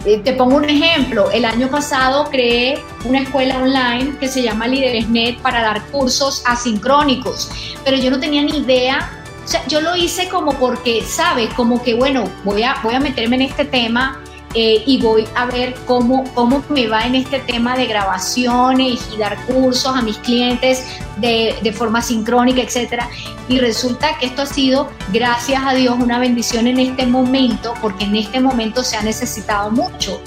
[0.07, 4.65] Eh, te pongo un ejemplo, el año pasado creé una escuela online que se llama
[4.65, 7.51] LíderesNet para dar cursos asincrónicos,
[7.83, 9.11] pero yo no tenía ni idea,
[9.43, 11.53] o sea, yo lo hice como porque, ¿sabes?
[11.55, 15.45] Como que, bueno, voy a, voy a meterme en este tema eh, y voy a
[15.45, 20.17] ver cómo, cómo me va en este tema de grabaciones y dar cursos a mis
[20.17, 20.85] clientes
[21.17, 23.09] de, de forma sincrónica, etcétera.
[23.49, 28.05] Y resulta que esto ha sido, gracias a Dios, una bendición en este momento, porque
[28.05, 30.21] en este momento se ha necesitado mucho.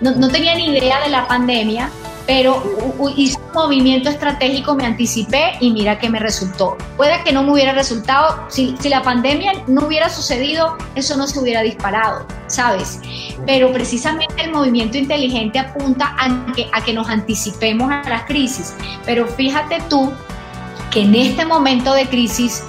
[0.00, 1.90] No, no tenía ni idea de la pandemia,
[2.26, 2.62] pero
[3.16, 6.76] hice un movimiento estratégico, me anticipé y mira que me resultó.
[6.96, 11.26] Puede que no me hubiera resultado, si, si, la pandemia no hubiera sucedido, eso no
[11.26, 13.00] se hubiera disparado, ¿sabes?
[13.46, 18.74] Pero precisamente el movimiento inteligente apunta a que, a que nos anticipemos a las crisis.
[19.04, 20.12] Pero fíjate tú
[20.90, 22.62] que en este momento de crisis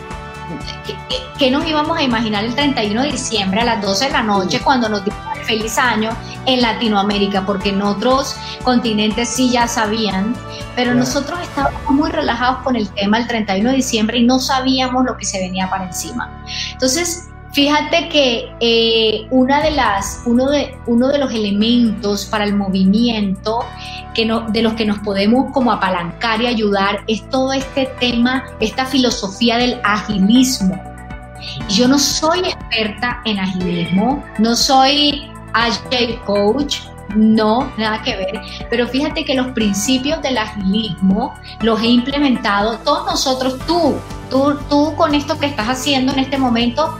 [1.38, 4.62] ¿qué nos íbamos a imaginar el 31 de diciembre a las 12 de la noche
[4.64, 6.12] cuando nos dimos el feliz año
[6.46, 7.46] en Latinoamérica?
[7.46, 10.36] Porque en otros continentes sí ya sabían,
[10.76, 15.06] pero nosotros estábamos muy relajados con el tema el 31 de diciembre y no sabíamos
[15.06, 16.44] lo que se venía para encima.
[16.72, 22.54] Entonces, Fíjate que eh, una de las, uno, de, uno de los elementos para el
[22.54, 23.66] movimiento
[24.14, 28.46] que no, de los que nos podemos como apalancar y ayudar es todo este tema,
[28.60, 30.80] esta filosofía del agilismo.
[31.68, 36.82] Yo no soy experta en agilismo, no soy agile coach,
[37.16, 38.40] no, nada que ver.
[38.70, 43.96] Pero fíjate que los principios del agilismo los he implementado todos nosotros, tú,
[44.30, 47.00] tú, tú con esto que estás haciendo en este momento,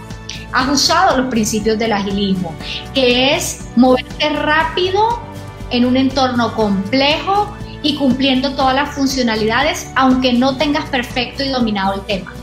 [0.52, 2.54] has usado los principios del agilismo,
[2.94, 5.20] que es moverte rápido
[5.70, 11.96] en un entorno complejo y cumpliendo todas las funcionalidades, aunque no tengas perfecto y dominado
[11.96, 12.34] el tema.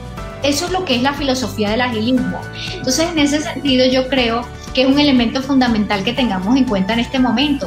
[0.42, 2.38] Eso es lo que es la filosofía del agilismo.
[2.74, 4.42] Entonces, en ese sentido, yo creo
[4.74, 7.66] que es un elemento fundamental que tengamos en cuenta en este momento.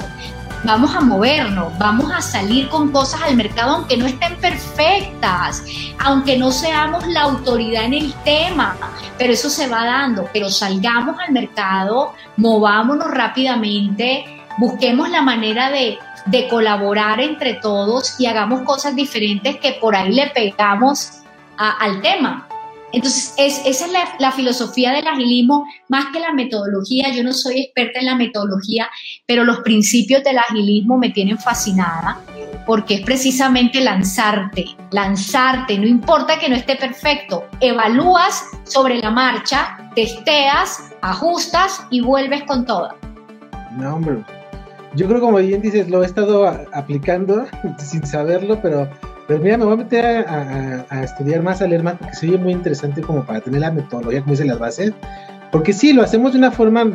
[0.63, 5.63] Vamos a movernos, vamos a salir con cosas al mercado aunque no estén perfectas,
[6.00, 8.76] aunque no seamos la autoridad en el tema,
[9.17, 14.26] pero eso se va dando, pero salgamos al mercado, movámonos rápidamente,
[14.58, 20.12] busquemos la manera de, de colaborar entre todos y hagamos cosas diferentes que por ahí
[20.12, 21.20] le pegamos
[21.58, 22.48] al tema.
[22.93, 27.12] Entonces, esa es la, filosofía del agilismo, más que la metodología.
[27.13, 28.89] Yo no soy experta en la metodología,
[29.26, 32.19] pero los principios del agilismo me tienen fascinada
[32.65, 39.89] porque es precisamente lanzarte, lanzarte, no importa que no esté perfecto, evalúas sobre la marcha,
[39.95, 42.89] testeas, ajustas y vuelves con todo.
[43.78, 44.17] No, hombre,
[44.95, 47.45] yo creo como bien dices, lo he estado aplicando
[47.78, 48.89] sin saberlo, pero
[49.28, 52.38] pero mira, me voy a meter a, estudiar más, a leer más, porque se oye
[52.38, 54.94] muy interesante como para tener la metodología, como dicen las bases.
[55.52, 56.86] Porque sí, lo hacemos de una forma,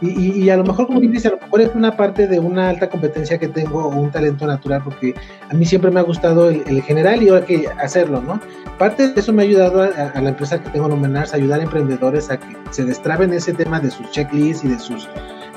[0.00, 2.88] y, a lo mejor, como dice, a lo mejor es una parte de una alta
[2.88, 5.14] competencia que tengo o un talento natural, porque
[5.48, 8.40] a mí siempre me ha gustado el, general y ahora que hacerlo, ¿no?
[8.78, 11.60] Parte de eso me ha ayudado a, la empresa que tengo en Omenars, a ayudar
[11.60, 15.08] a emprendedores a que se destraben ese tema de sus checklists y de sus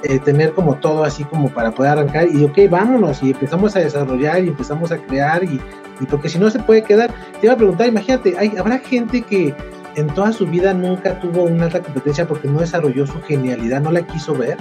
[0.04, 3.80] eh, tener como todo así como para poder arrancar y ok, vámonos y empezamos a
[3.80, 5.62] desarrollar y empezamos a crear y,
[6.02, 9.22] y porque si no se puede quedar, te iba a preguntar, imagínate, hay, habrá gente
[9.22, 9.56] que
[9.96, 13.92] en toda su vida nunca tuvo una alta competencia porque no desarrolló su genialidad, no
[13.92, 14.58] la quiso ver.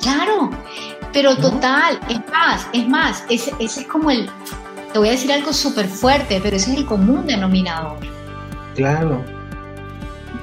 [0.00, 0.50] Claro,
[1.12, 4.28] pero total, es más, es más, ese, ese es como el,
[4.92, 7.98] te voy a decir algo súper fuerte, pero ese es el común denominador.
[8.74, 9.35] Claro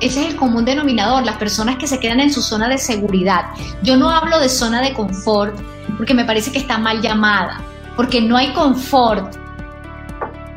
[0.05, 3.45] ese es el común denominador, las personas que se quedan en su zona de seguridad.
[3.81, 5.55] Yo no hablo de zona de confort
[5.97, 7.61] porque me parece que está mal llamada,
[7.95, 9.35] porque no hay confort.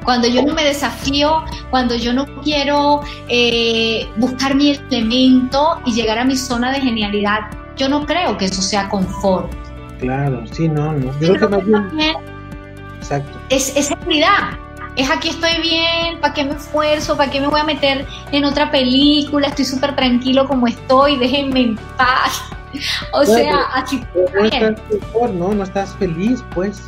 [0.04, 6.18] Cuando yo no me desafío, cuando yo no quiero eh, buscar mi elemento y llegar
[6.18, 7.40] a mi zona de genialidad,
[7.76, 9.52] yo no creo que eso sea confort.
[9.98, 11.06] Claro, sí, no, no.
[11.20, 12.16] Yo creo que más bien...
[13.00, 13.38] Exacto.
[13.48, 14.65] Es, es seguridad
[14.96, 17.16] es aquí estoy bien, ¿para qué me esfuerzo?
[17.16, 19.48] ¿Para qué me voy a meter en otra película?
[19.48, 22.42] Estoy súper tranquilo como estoy, déjenme en paz.
[23.12, 24.04] O sea, así.
[24.34, 25.54] No estás mejor, ¿no?
[25.54, 26.82] No estás feliz, pues.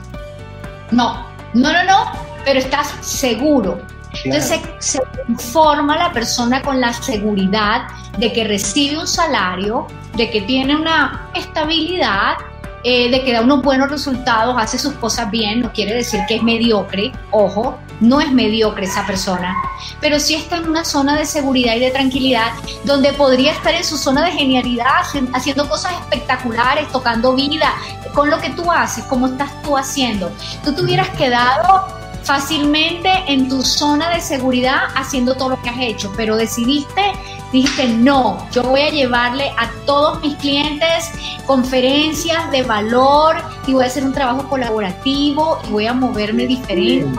[0.90, 2.12] No, no, no, no,
[2.44, 3.78] pero estás seguro.
[4.24, 10.28] Entonces se, se, conforma la persona con la seguridad de que recibe un salario, de
[10.30, 12.36] que tiene una estabilidad,
[12.84, 16.36] eh, de que da unos buenos resultados, hace sus cosas bien, no quiere decir que
[16.36, 19.56] es mediocre, ojo, no es mediocre esa persona,
[20.00, 22.52] pero sí está en una zona de seguridad y de tranquilidad
[22.84, 27.74] donde podría estar en su zona de genialidad, haciendo cosas espectaculares, tocando vida,
[28.14, 30.30] con lo que tú haces, como estás tú haciendo.
[30.64, 31.87] Tú te hubieras quedado
[32.22, 37.12] fácilmente en tu zona de seguridad haciendo todo lo que has hecho, pero decidiste,
[37.52, 41.11] dijiste, no, yo voy a llevarle a todos mis clientes
[41.46, 47.18] conferencias de valor y voy a hacer un trabajo colaborativo y voy a moverme diferente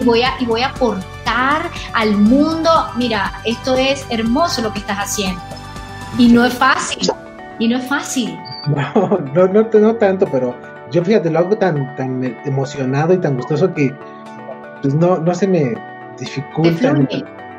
[0.00, 2.70] y voy a, y voy a aportar al mundo.
[2.96, 5.40] Mira, esto es hermoso lo que estás haciendo.
[6.18, 7.08] Y no es fácil,
[7.58, 8.38] y no es fácil.
[8.66, 10.54] No, no, no, no tanto, pero
[10.90, 13.94] yo fíjate, lo hago tan, tan emocionado y tan gustoso que
[14.82, 15.74] pues no, no se me
[16.18, 16.92] dificulta,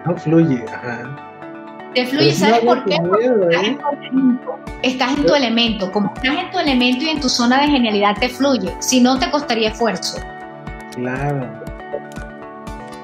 [0.05, 0.63] no fluye.
[0.67, 1.31] Ajá.
[1.93, 2.95] Te fluye, pues ¿sabes por qué?
[2.95, 3.77] ¿eh?
[4.81, 5.91] estás, en tu elemento.
[5.91, 8.73] Como estás en tu elemento y en tu zona de genialidad, te fluye.
[8.79, 10.19] Si no, te costaría esfuerzo.
[10.95, 11.47] Claro.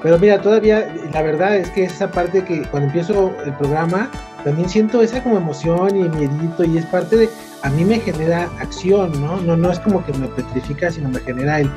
[0.02, 4.10] Pero mira, todavía, la verdad es que esa parte que cuando empiezo el programa,
[4.44, 7.28] también siento esa como emoción y miedito y es parte de,
[7.62, 9.40] a mí me genera acción, ¿no?
[9.40, 11.70] No, no es como que me petrifica, sino me genera el,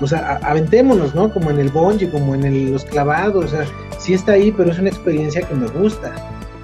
[0.00, 1.30] o sea, aventémonos, ¿no?
[1.32, 3.66] Como en el bungee, como en los clavados, o sea,
[3.98, 6.12] sí está ahí, pero es una experiencia que me gusta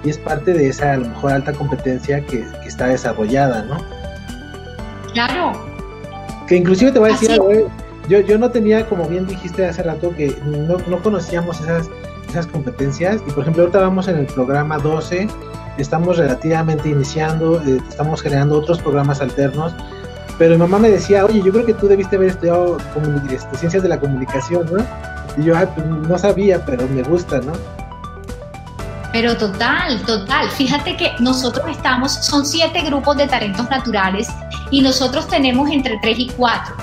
[0.03, 3.77] y es parte de esa, a lo mejor, alta competencia que, está desarrollada, ¿no?
[5.13, 5.53] Claro.
[6.47, 7.39] Que inclusive te voy a decir,
[8.07, 11.89] yo, yo no tenía, como bien dijiste hace rato, que no, no conocíamos esas,
[12.29, 15.27] esas competencias y, por ejemplo, ahorita vamos en el programa 12,
[15.77, 19.73] estamos relativamente iniciando, eh, estamos generando otros programas alternos
[20.37, 22.77] pero mi mamá me decía, oye, yo creo que tú debiste haber estudiado
[23.29, 24.83] este, ciencias de la comunicación, ¿no?
[25.37, 27.53] Y yo, ah, pues, no sabía, pero me gusta, ¿no?
[29.11, 30.49] Pero total, total.
[30.49, 34.27] Fíjate que nosotros estamos, son siete grupos de talentos naturales
[34.71, 36.75] y nosotros tenemos entre tres y cuatro.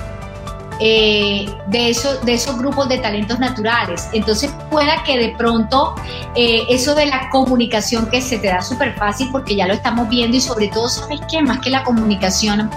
[0.83, 4.09] Eh, de, eso, de esos grupos de talentos naturales.
[4.13, 5.93] Entonces pueda que de pronto
[6.35, 10.09] eh, eso de la comunicación que se te da súper fácil porque ya lo estamos
[10.09, 11.41] viendo y sobre todo, ¿sabes qué?
[11.43, 12.69] Más que la comunicación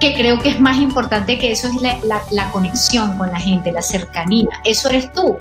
[0.00, 1.74] que creo que es más importante que eso es
[2.04, 4.48] la, conexión con la gente, la cercanía.
[4.64, 5.36] Eso eres tú.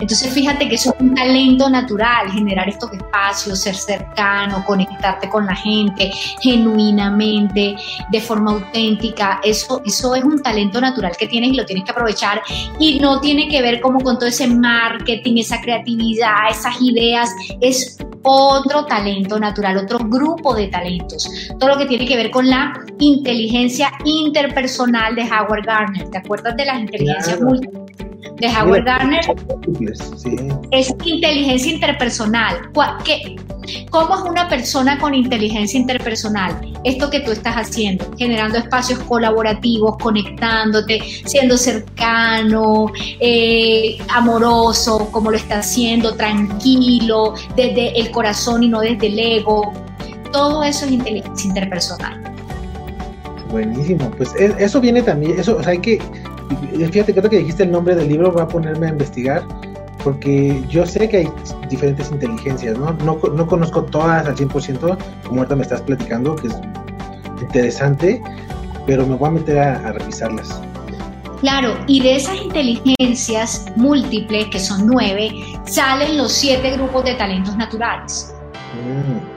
[0.00, 5.46] Entonces fíjate que eso es un talento natural, generar estos espacios, ser cercano, conectarte con
[5.46, 7.76] la gente genuinamente,
[8.10, 9.40] de forma auténtica.
[9.42, 12.42] Eso, eso es un talento natural que tienes y lo tienes que aprovechar
[12.78, 17.30] y no tiene que ver como con todo ese marketing, esa creatividad, esas ideas.
[17.60, 21.28] Es otro talento natural, otro grupo de talentos.
[21.58, 26.10] Todo lo que tiene que ver con la inteligencia interpersonal de Howard Gardner.
[26.10, 28.03] ¿Te acuerdas de las inteligencias múltiples?
[28.36, 29.24] De Howard Gardner
[30.70, 32.70] es inteligencia interpersonal.
[33.04, 33.36] ¿Qué,
[33.90, 36.72] ¿Cómo es una persona con inteligencia interpersonal?
[36.84, 45.36] Esto que tú estás haciendo, generando espacios colaborativos, conectándote, siendo cercano, eh, amoroso, como lo
[45.36, 49.72] está haciendo, tranquilo, desde el corazón y no desde el ego.
[50.32, 52.20] Todo eso es inteligencia interpersonal.
[53.50, 56.00] Buenísimo, pues e, eso viene también, eso, o sea, hay que
[56.90, 59.42] fíjate que que dijiste el nombre del libro, voy a ponerme a investigar,
[60.02, 61.28] porque yo sé que hay
[61.68, 62.92] diferentes inteligencias, ¿no?
[63.04, 66.54] No, no conozco todas al 100%, como ahorita me estás platicando, que es
[67.40, 68.22] interesante,
[68.86, 70.60] pero me voy a meter a, revisarlas.
[71.40, 75.30] Claro, y de esas inteligencias múltiples, que son nueve,
[75.64, 78.34] salen los siete grupos de talentos naturales.
[78.74, 79.33] Mm.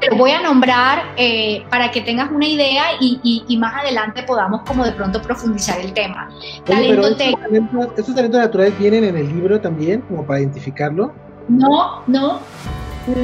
[0.00, 4.84] Te voy a nombrar eh, para que tengas una idea y, más adelante podamos como
[4.84, 6.28] de pronto profundizar el tema.
[6.64, 7.92] Talento técnico.
[7.96, 11.12] ¿Estos talentos naturales vienen en el libro también, como para identificarlo?
[11.48, 12.40] No, no.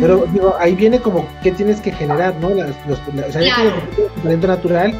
[0.00, 2.50] Pero digo, ahí viene como qué tienes que generar, ¿no?
[2.50, 3.82] Los, o sea, claro.
[4.16, 4.94] el talento natural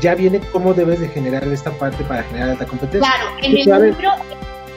[0.00, 3.00] ya viene cómo debes de generar esta parte para generar alta competencia.
[3.00, 4.10] Claro, en el libro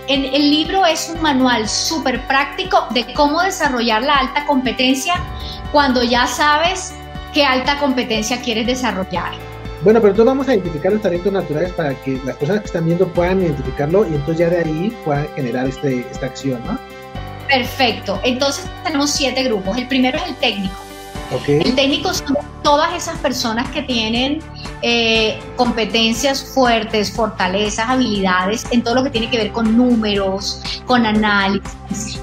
[0.08, 5.16] en el libro es un manual súper práctico de cómo desarrollar la alta competencia
[5.76, 6.94] cuando ya sabes
[7.34, 9.34] qué alta competencia quieres desarrollar.
[9.84, 12.86] Bueno, pero entonces vamos a identificar los talentos naturales para que las personas que están
[12.86, 16.80] viendo puedan identificarlo y entonces ya de ahí puedan generar este, esta acción, ¿no?
[17.50, 18.22] Perfecto.
[18.24, 19.78] Entonces tenemos siete grupos.
[19.78, 20.76] El primero es el técnico.
[21.46, 24.40] El técnico son todas esas personas que tienen
[24.82, 31.06] eh, competencias fuertes, fortalezas, habilidades en todo lo que tiene que ver con números, con
[31.06, 31.70] análisis,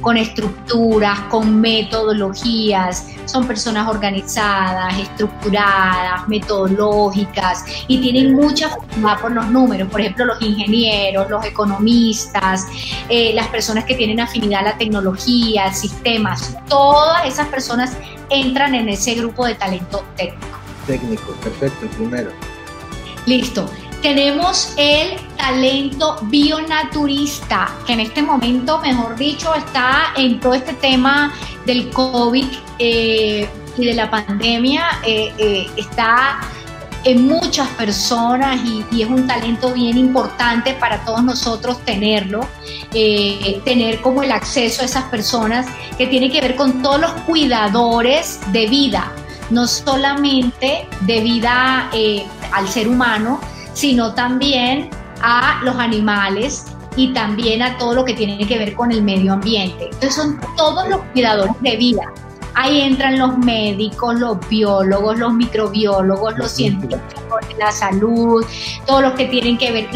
[0.00, 3.06] con estructuras, con metodologías.
[3.24, 9.88] Son personas organizadas, estructuradas, metodológicas y tienen mucha afinidad por los números.
[9.90, 12.66] Por ejemplo, los ingenieros, los economistas,
[13.08, 16.56] eh, las personas que tienen afinidad a la tecnología, sistemas.
[16.68, 17.96] Todas esas personas
[18.30, 20.58] entran en ese grupo de talento técnico.
[20.86, 22.30] Técnico, perfecto, primero.
[23.26, 23.68] Listo.
[24.02, 31.32] Tenemos el talento bionaturista, que en este momento, mejor dicho, está en todo este tema
[31.64, 32.48] del COVID
[32.80, 33.48] eh,
[33.78, 36.40] y de la pandemia, eh, eh, está
[37.04, 42.48] en muchas personas y, es un talento bien importante para todos nosotros tenerlo,
[42.90, 48.40] tener como el acceso a esas personas que tiene que ver con todos los cuidadores
[48.52, 49.12] de vida,
[49.50, 51.88] no solamente de vida
[52.52, 53.40] al ser humano,
[53.72, 54.90] sino también
[55.22, 56.66] a los animales
[56.96, 59.84] y también a todo lo que tiene que ver con el medio ambiente.
[59.84, 62.02] Entonces son todos los cuidadores de vida.
[62.54, 68.44] Ahí entran los médicos, los biólogos, los microbiólogos, los científicos de la salud,
[68.84, 69.88] todos los que tienen que ver,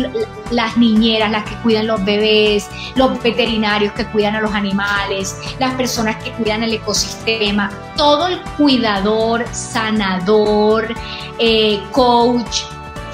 [0.51, 5.75] las niñeras, las que cuidan los bebés, los veterinarios que cuidan a los animales, las
[5.75, 10.95] personas que cuidan el ecosistema, todo el cuidador, sanador,
[11.39, 12.63] eh, coach,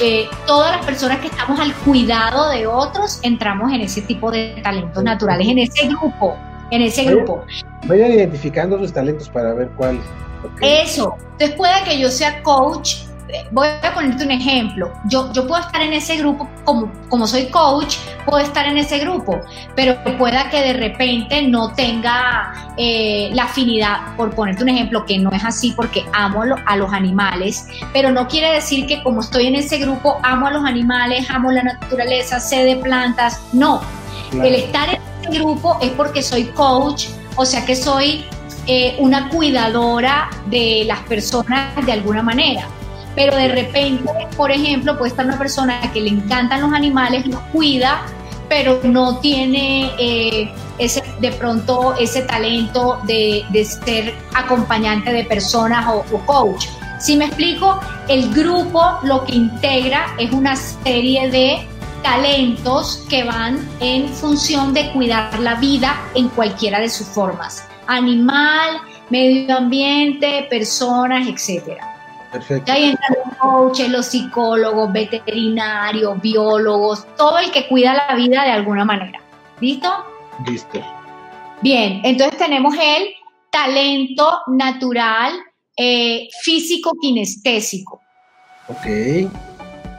[0.02, 4.60] eh, todas las personas que estamos al cuidado de otros entramos en ese tipo de
[4.62, 6.36] talentos naturales, en ese grupo
[6.72, 7.44] en ese grupo.
[7.86, 10.00] Vayan identificando sus talentos para ver cuál.
[10.60, 11.14] Eso.
[11.32, 13.04] Entonces puede que yo sea coach.
[13.50, 14.92] Voy a ponerte un ejemplo.
[15.06, 18.98] Yo, yo puedo estar en ese grupo, como, como soy coach, puedo estar en ese
[18.98, 19.40] grupo,
[19.74, 25.18] pero pueda que de repente no tenga eh, la afinidad, por ponerte un ejemplo, que
[25.18, 29.46] no es así porque amo a los animales, pero no quiere decir que como estoy
[29.46, 33.40] en ese grupo, amo a los animales, amo la naturaleza, sé de plantas.
[33.52, 33.80] No.
[34.32, 34.88] El estar
[35.22, 37.06] en grupo es porque soy coach,
[37.36, 38.24] o sea que soy
[38.66, 42.66] eh, una cuidadora de las personas de alguna manera.
[43.14, 47.40] Pero de repente, por ejemplo, puede estar una persona que le encantan los animales, los
[47.52, 48.02] cuida,
[48.48, 56.04] pero no tiene eh, ese, de pronto ese talento de, ser acompañante de personas o,
[56.14, 56.66] o coach.
[57.00, 61.66] Si me explico, el grupo lo que integra es una serie de
[62.02, 67.66] talentos que van en función de cuidar la vida en cualquiera de sus formas.
[67.86, 71.92] Animal, medio ambiente, personas, etcétera.
[72.32, 72.72] Perfecto.
[72.72, 78.50] Ahí entran los coaches, los psicólogos, veterinarios, biólogos, todo el que cuida la vida de
[78.52, 79.20] alguna manera.
[79.60, 79.88] ¿Listo?
[80.46, 80.80] Listo.
[81.60, 83.08] Bien, entonces tenemos el
[83.50, 85.32] talento natural
[85.76, 88.00] eh, físico kinestésico.
[88.68, 89.30] Ok.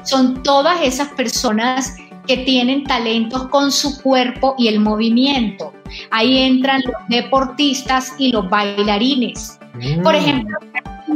[0.04, 1.96] Son todas esas personas
[2.28, 5.74] que tienen talentos con su cuerpo y el movimiento.
[6.10, 9.60] Ahí entran los deportistas y los bailarines.
[10.04, 10.58] Por Mm, ejemplo,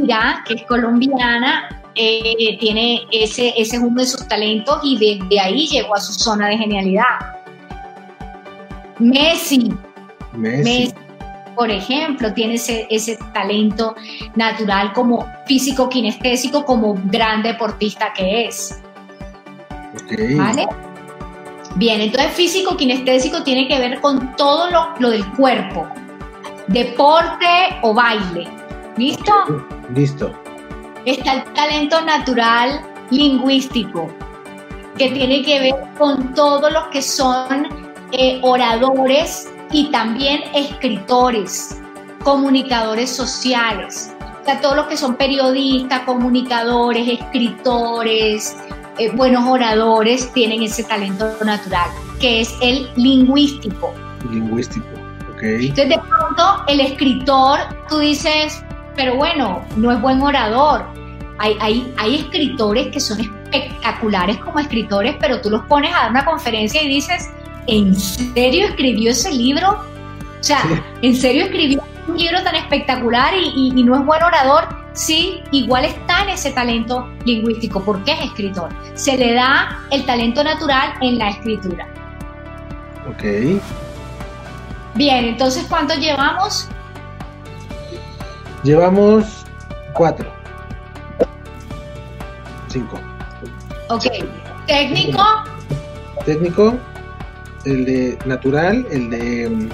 [0.06, 5.40] Shakira, que es colombiana, eh, tiene ese, ese es uno de sus talentos y desde
[5.40, 7.04] ahí llegó a su zona de genialidad.
[8.98, 9.72] Messi,
[10.34, 10.62] Messi.
[10.62, 10.94] Messi,
[11.56, 13.96] por ejemplo, tiene ese, ese talento
[14.36, 18.80] natural como físico kinestésico, como gran deportista que es.
[20.36, 20.68] ¿Vale?
[21.74, 25.88] Bien, entonces físico kinestésico tiene que ver con todo lo, lo del cuerpo,
[26.68, 27.46] deporte
[27.82, 28.48] o baile.
[28.96, 29.32] ¿Listo?
[29.94, 30.32] Listo.
[31.04, 32.80] Está el talento natural
[33.10, 34.08] lingüístico,
[34.98, 37.68] que tiene que ver con todos los que son
[38.12, 41.80] eh, oradores y también escritores,
[42.22, 44.14] comunicadores sociales.
[44.42, 48.56] O sea, todos los que son periodistas, comunicadores, escritores,
[48.98, 51.88] eh, buenos oradores, tienen ese talento natural,
[52.20, 53.94] que es el lingüístico.
[54.30, 54.86] Lingüístico.
[55.32, 55.42] Ok.
[55.42, 58.62] Entonces, de pronto, el escritor, tú dices,
[58.98, 60.84] pero bueno, no es buen orador.
[61.38, 66.10] Hay, hay, hay escritores que son espectaculares como escritores, pero tú los pones a dar
[66.10, 67.30] una conferencia y dices,
[67.68, 69.70] ¿en serio escribió ese libro?
[70.40, 70.62] O sea.
[71.00, 74.66] ¿en serio escribió un libro tan espectacular y, y- y no es buen orador?
[74.94, 78.70] Sí, igual está en ese talento lingüístico, porque es escritor.
[78.94, 81.86] Se le da el talento natural en la escritura.
[83.08, 83.22] Ok.
[84.94, 86.68] Bien, entonces, ¿cuántos llevamos?
[88.68, 89.46] Llevamos
[89.94, 90.30] cuatro.
[92.68, 93.00] Cinco.
[93.88, 94.04] Ok.
[94.66, 95.24] Técnico,
[96.26, 96.74] Técnico,
[97.64, 99.68] el de natural, el de mm,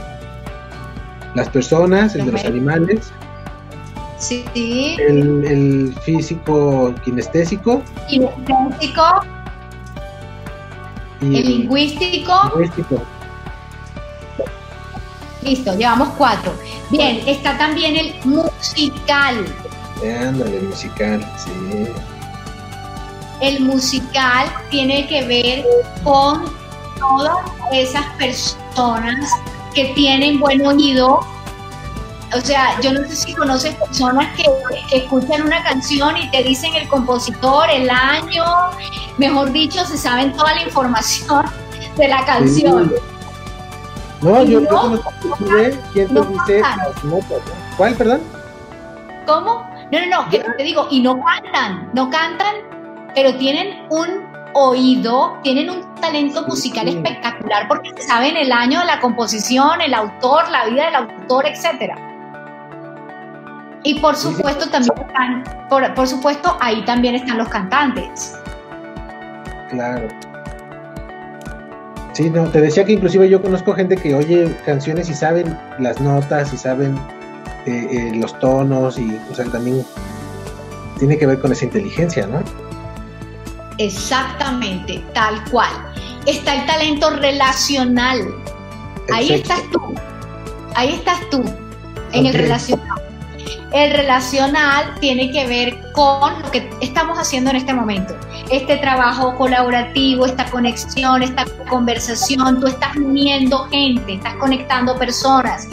[1.34, 3.10] las personas, el de los animales,
[4.18, 4.44] sí.
[5.00, 9.22] el, el físico kinestésico Kinestésico,
[11.20, 12.32] y el lingüístico.
[12.44, 13.02] lingüístico.
[15.44, 16.52] Listo, llevamos cuatro.
[16.90, 19.44] Bien, está también el musical.
[20.02, 21.86] Ándale, musical, sí.
[23.40, 25.64] El musical tiene que ver
[26.02, 26.44] con
[26.98, 27.36] todas
[27.72, 29.30] esas personas
[29.74, 31.20] que tienen buen oído.
[32.34, 34.44] O sea, yo no sé si conoces personas que,
[34.88, 38.44] que escuchan una canción y te dicen el compositor, el año,
[39.18, 41.44] mejor dicho, se saben toda la información
[41.96, 42.92] de la canción.
[44.24, 45.12] No, yo, no, yo conozco
[45.92, 46.88] quién te no dice cantan.
[47.10, 47.76] las.
[47.76, 48.20] ¿Cuál, perdón?
[49.26, 49.68] ¿Cómo?
[49.92, 52.54] No, no, no, que te digo, y no cantan, no cantan,
[53.14, 56.96] pero tienen un oído, tienen un talento musical sí.
[56.96, 61.96] espectacular porque saben el año de la composición, el autor, la vida del autor, etcétera.
[63.82, 68.40] Y por supuesto también están, por, por supuesto, ahí también están los cantantes.
[69.68, 70.08] Claro.
[72.14, 76.00] Sí, no, te decía que inclusive yo conozco gente que oye canciones y saben las
[76.00, 76.96] notas y saben
[77.66, 79.84] eh, eh, los tonos y, o sea, también
[81.00, 82.40] tiene que ver con esa inteligencia, ¿no?
[83.78, 85.70] Exactamente, tal cual.
[86.24, 88.20] Está el talento relacional.
[89.12, 89.80] Ahí estás tú.
[90.76, 91.44] Ahí estás tú,
[92.12, 93.03] en el relacional.
[93.72, 98.14] El relacional tiene que ver con lo que estamos haciendo en este momento.
[98.50, 102.60] Este trabajo colaborativo, esta conexión, esta conversación.
[102.60, 105.66] Tú estás uniendo gente, estás conectando personas,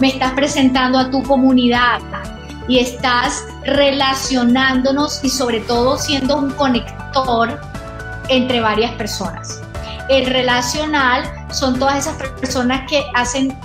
[0.00, 2.00] me estás presentando a tu comunidad
[2.68, 7.60] y estás relacionándonos y sobre todo siendo un conector
[8.28, 9.60] entre varias personas.
[10.08, 13.56] El relacional son todas esas personas que hacen,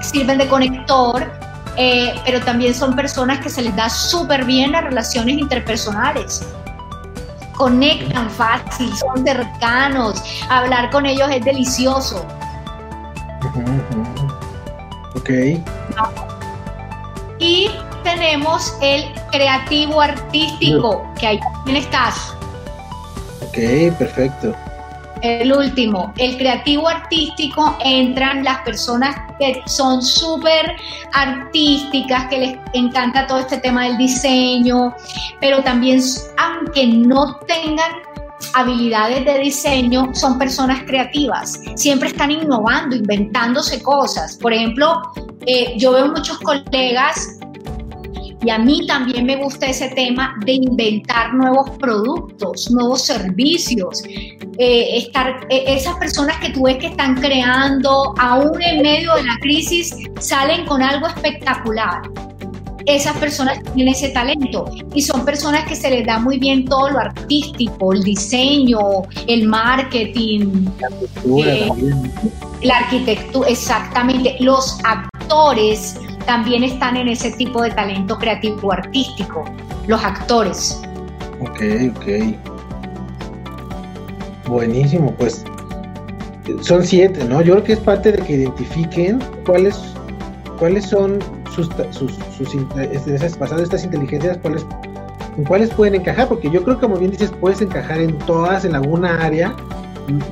[0.00, 1.30] sirven de conector,
[1.76, 6.42] eh, pero también son personas que se les da súper bien las relaciones interpersonales.
[7.56, 12.24] Conectan fácil, son cercanos, hablar con ellos es delicioso.
[15.14, 15.30] Ok,
[17.38, 17.70] Y
[18.02, 22.34] tenemos el creativo artístico, que ahí también estás.
[23.42, 24.54] ok, perfecto.
[25.24, 30.76] El último, el creativo artístico, entran las personas que son súper
[31.14, 34.94] artísticas, que les encanta todo este tema del diseño,
[35.40, 36.02] pero también,
[36.36, 37.90] aunque no tengan
[38.52, 41.58] habilidades de diseño son personas creativas.
[41.74, 44.36] Siempre están innovando, inventándose cosas.
[44.36, 45.00] Por ejemplo,
[45.46, 47.38] eh, yo veo muchos colegas
[48.44, 54.02] y a mí también me gusta ese tema de inventar nuevos productos, nuevos servicios.
[54.58, 59.24] Eh, estar, eh, esas personas que tú ves que están creando, aún en medio de
[59.24, 62.02] la crisis, salen con algo espectacular.
[62.86, 66.90] Esas personas tienen ese talento y son personas que se les da muy bien todo
[66.90, 68.78] lo artístico, el diseño,
[69.26, 71.70] el marketing, la arquitectura, eh,
[72.62, 74.36] la arquitectura exactamente.
[74.40, 79.44] Los actores también están en ese tipo de talento creativo artístico,
[79.86, 80.82] los actores.
[81.40, 81.62] Ok,
[81.96, 82.06] ok.
[84.46, 85.42] Buenísimo, pues
[86.60, 87.40] son siete, ¿no?
[87.40, 89.80] Yo creo que es parte de que identifiquen cuáles,
[90.58, 91.18] cuáles son
[91.54, 92.54] sus, sus, sus
[93.06, 94.66] esas, basadas estas inteligencias, cuáles,
[95.36, 98.64] en cuáles pueden encajar, porque yo creo que como bien dices, puedes encajar en todas,
[98.64, 99.54] en alguna área,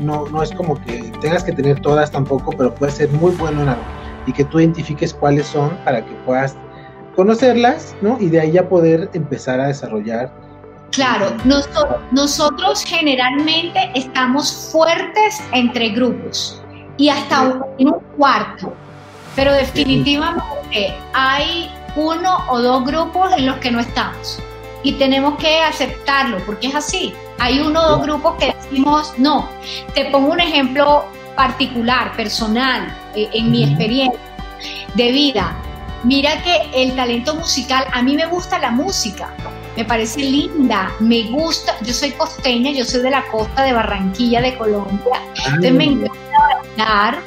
[0.00, 3.62] no, no es como que tengas que tener todas tampoco, pero puede ser muy bueno
[3.62, 3.82] en algo.
[4.26, 6.56] Y que tú identifiques cuáles son para que puedas
[7.16, 8.18] conocerlas, ¿no?
[8.20, 10.32] Y de ahí ya poder empezar a desarrollar.
[10.92, 16.62] Claro, nosotros, nosotros generalmente estamos fuertes entre grupos.
[16.98, 18.74] Y hasta en un cuarto,
[19.34, 24.38] pero definitivamente hay uno o dos grupos en los que no estamos
[24.82, 27.12] y tenemos que aceptarlo porque es así.
[27.38, 29.48] Hay uno o dos grupos que decimos no.
[29.94, 31.04] Te pongo un ejemplo
[31.36, 34.20] particular, personal, eh, en mi experiencia
[34.94, 35.56] de vida.
[36.04, 39.32] Mira que el talento musical, a mí me gusta la música,
[39.76, 44.40] me parece linda, me gusta, yo soy costeña, yo soy de la costa de Barranquilla,
[44.40, 46.18] de Colombia, entonces me encanta
[46.76, 47.18] bailar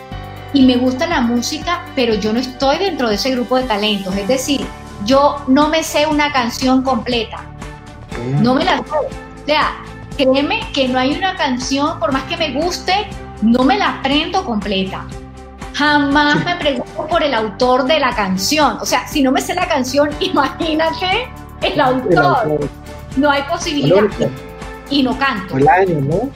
[0.55, 4.15] y me gusta la música, pero yo no estoy dentro de ese grupo de talentos,
[4.15, 4.65] es decir,
[5.03, 7.43] yo no me sé una canción completa,
[8.41, 9.75] no me la sé, o sea,
[10.17, 13.05] créeme que no hay una canción, por más que me guste,
[13.41, 15.05] no me la aprendo completa.
[15.73, 18.77] Jamás me pregunto por el autor de la canción.
[18.79, 21.27] O sea, si no me sé la canción, imagínate
[21.61, 22.69] el autor.
[23.17, 24.03] No hay posibilidad.
[24.89, 25.57] Y, no canto.
[25.57, 26.29] El año, ¿no?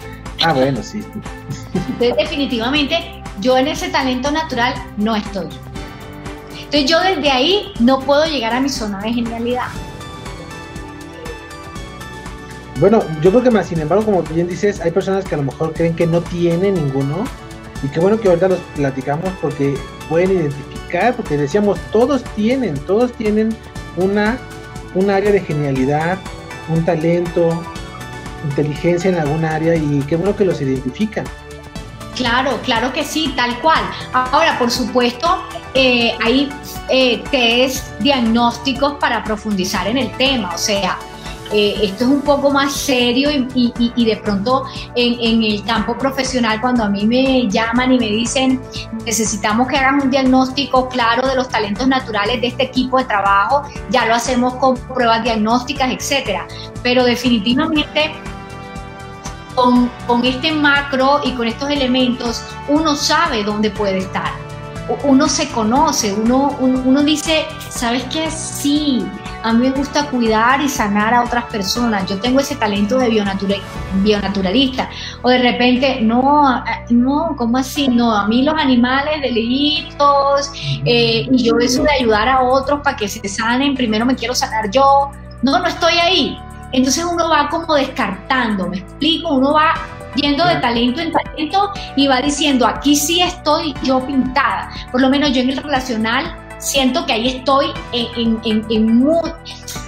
[0.43, 0.99] Ah, bueno, sí.
[1.73, 5.47] Entonces, definitivamente, yo en ese talento natural no estoy.
[6.51, 9.67] Entonces, yo desde ahí no puedo llegar a mi zona de genialidad.
[12.79, 15.43] Bueno, yo creo que más, sin embargo, como bien dices, hay personas que a lo
[15.43, 17.25] mejor creen que no tienen ninguno.
[17.83, 19.75] Y qué bueno que ahorita los platicamos porque
[20.07, 23.55] pueden identificar, porque decíamos, todos tienen, todos tienen
[23.97, 24.37] una,
[24.95, 26.19] un área de genialidad,
[26.69, 27.63] un talento,
[28.43, 31.25] inteligencia en algún área y qué bueno que los identifican.
[32.19, 33.79] Claro, claro que sí, tal cual.
[34.11, 35.41] Ahora, por supuesto,
[35.73, 36.49] eh, hay
[36.89, 40.99] eh, test diagnósticos para profundizar en el tema, o sea,
[41.53, 44.65] eh, esto es un poco más serio y, de pronto
[44.95, 48.61] en, el campo profesional cuando a mí me llaman y me dicen
[49.05, 53.63] necesitamos que hagan un diagnóstico claro de los talentos naturales de este equipo de trabajo,
[53.89, 56.45] ya lo hacemos con pruebas diagnósticas, etcétera.
[56.83, 58.11] Pero definitivamente
[59.59, 64.31] con, con este macro y con estos elementos uno sabe dónde puede estar
[65.03, 68.31] uno se conoce, uno, uno, dice, ¿sabes qué?
[68.31, 69.05] Sí,
[69.43, 73.09] a mí me gusta cuidar y sanar a otras personas, yo tengo ese talento de
[74.03, 74.89] bionaturalista,
[75.21, 77.87] o de repente, no, no, ¿cómo así?
[77.87, 80.51] No, a mí los animales delitos,
[80.85, 84.33] eh, y yo eso de ayudar a otros para que se sanen, primero me quiero
[84.33, 85.11] sanar yo,
[85.43, 86.37] no, no estoy ahí.
[86.71, 89.73] Entonces uno va como descartando, me explico, uno va
[90.15, 94.69] yendo de talento en talento y va diciendo, aquí sí estoy yo pintada.
[94.91, 99.07] Por lo menos yo en el relacional siento que ahí estoy en, en, en,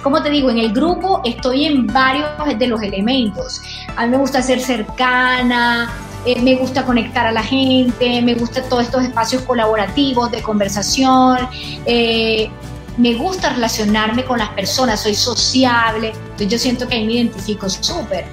[0.02, 0.50] ¿cómo te digo?
[0.50, 2.28] En el grupo estoy en varios
[2.58, 3.62] de los elementos.
[3.96, 5.92] A mí me gusta ser cercana,
[6.24, 11.36] eh, me gusta conectar a la gente, me gusta todos estos espacios colaborativos de conversación,
[11.84, 12.50] eh,
[12.96, 17.68] me gusta relacionarme con las personas, soy sociable, entonces yo siento que ahí me identifico
[17.68, 18.24] súper.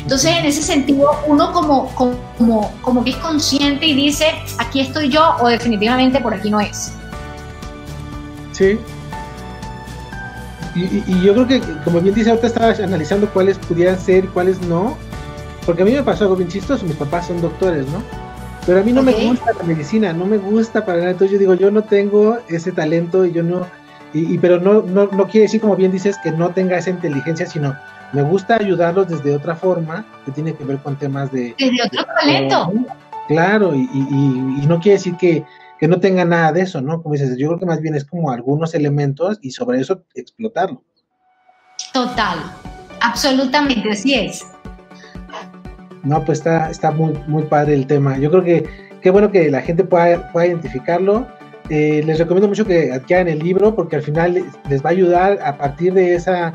[0.00, 4.26] Entonces, en ese sentido, uno como, como, como que es consciente y dice,
[4.58, 6.92] aquí estoy yo o definitivamente por aquí no es.
[8.52, 8.78] Sí.
[10.74, 14.60] Y, yo creo que, como bien dice, ahorita estaba analizando cuáles pudieran ser y cuáles
[14.62, 14.96] no.
[15.64, 18.02] Porque a mí me pasó algo bien chistoso, mis papás son doctores, ¿no?
[18.66, 21.10] Pero a mí no me gusta la medicina, no me gusta para nada.
[21.12, 23.66] Entonces yo digo, yo no tengo ese talento y yo no...
[24.12, 27.46] Y, pero no, no, no quiere decir, como bien dices, que no tenga esa inteligencia,
[27.46, 27.76] sino
[28.12, 31.54] me gusta ayudarlos desde otra forma, que tiene que ver con temas de...
[31.58, 32.72] Desde otro talento.
[33.28, 35.44] Claro, y, no quiere decir que,
[35.86, 37.02] no tenga nada de eso, ¿no?
[37.02, 40.82] Como dices, yo creo que más bien es como algunos elementos y sobre eso explotarlo.
[41.92, 42.38] Total,
[43.00, 44.46] absolutamente, así es.
[46.02, 48.16] No, pues está, está muy, muy padre el tema.
[48.18, 48.64] Yo creo que
[49.02, 51.26] qué bueno que la gente pueda, pueda identificarlo.
[51.68, 55.38] Eh, les recomiendo mucho que adquieran el libro porque al final les va a ayudar
[55.42, 56.54] a partir de esa,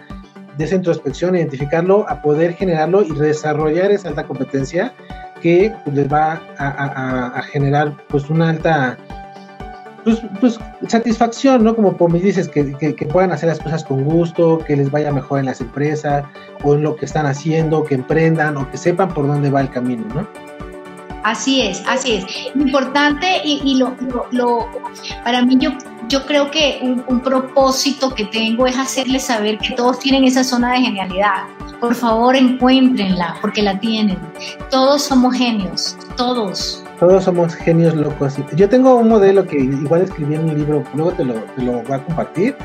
[0.57, 4.93] de esa introspección, identificarlo, a poder generarlo y desarrollar esa alta competencia
[5.41, 8.97] que pues, les va a, generar pues una alta
[10.05, 11.76] pues, pues, satisfacción, ¿no?
[11.76, 15.12] Como, me dices, que, que, que, puedan hacer las cosas con gusto, que les vaya
[15.12, 16.24] mejor en las empresas
[16.64, 19.70] o en lo que están haciendo, que emprendan o que sepan por dónde va el
[19.70, 20.28] camino, ¿no?
[21.24, 22.26] Así es, así es.
[22.55, 23.95] Importante y, y lo,
[24.32, 24.67] lo,
[25.24, 25.72] para mí yo,
[26.07, 30.43] yo creo que un, un, propósito que tengo es hacerles saber que todos tienen esa
[30.43, 31.43] zona de genialidad.
[31.80, 34.17] Por favor, encuéntrenla, porque la tienen.
[34.69, 36.84] Todos somos genios, todos.
[36.99, 38.36] Todos somos genios locos.
[38.55, 41.82] Yo tengo un modelo que igual escribí en un libro, luego te lo, te lo
[41.82, 42.55] voy a compartir,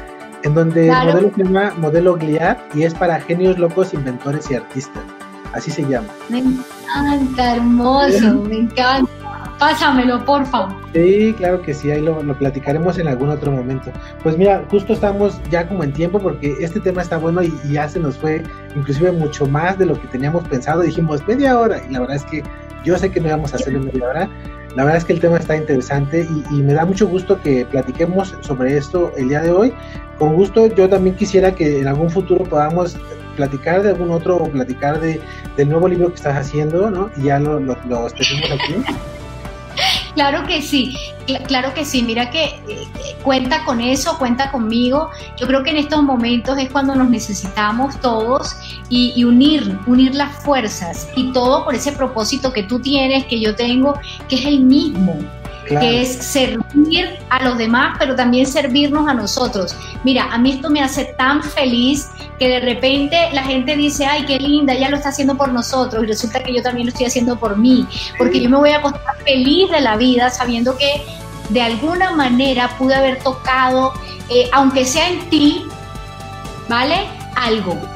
[0.43, 4.55] en donde el modelo se llama modelo Gliad y es para genios locos, inventores y
[4.55, 5.03] artistas.
[5.53, 6.09] Así se llama.
[6.87, 9.11] Encanta, hermoso, me encanta.
[9.59, 10.69] Pásamelo, porfa.
[10.93, 13.91] Sí, claro que sí, ahí lo, lo, platicaremos en algún otro momento.
[14.23, 17.73] Pues mira, justo estamos ya como en tiempo porque este tema está bueno y, y
[17.73, 18.43] ya se nos fue
[18.75, 20.83] inclusive mucho más de lo que teníamos pensado.
[20.83, 22.43] Dijimos media hora y la verdad es que
[22.85, 24.29] yo sé que no íbamos a hacerlo media hora.
[24.75, 27.65] La verdad es que el tema está interesante y, y, me da mucho gusto que
[27.65, 29.73] platiquemos sobre esto el día de hoy.
[30.19, 32.95] Con gusto, yo también quisiera que en algún futuro podamos
[33.37, 35.21] platicar de algún otro o platicar de,
[35.57, 37.11] del nuevo libro que estás haciendo, ¿no?
[37.17, 38.75] Y ya lo, lo, lo aquí.
[40.15, 40.97] Claro que sí,
[41.47, 42.03] claro que sí.
[42.03, 42.89] Mira que eh,
[43.23, 45.11] cuenta con eso, cuenta conmigo.
[45.37, 48.57] Yo creo que en estos momentos es cuando nos necesitamos todos
[48.89, 53.39] y, y, unir, unir las fuerzas y todo por ese propósito que tú tienes, que
[53.39, 53.93] yo tengo,
[54.29, 55.19] que es el mismo.
[55.69, 59.75] Que es servir a los demás, pero también servirnos a nosotros.
[60.05, 62.09] Mira, a mí esto me hace tan feliz
[62.39, 66.05] que de repente la gente dice, ay, qué linda, ella lo está haciendo por nosotros,
[66.05, 67.87] y resulta que yo también lo estoy haciendo por mí,
[68.19, 71.03] porque yo me voy a acostar feliz de la vida sabiendo que
[71.51, 73.93] de alguna manera pude haber tocado,
[74.29, 75.65] eh, aunque sea en ti,
[76.69, 77.07] ¿vale?
[77.35, 77.96] Algo.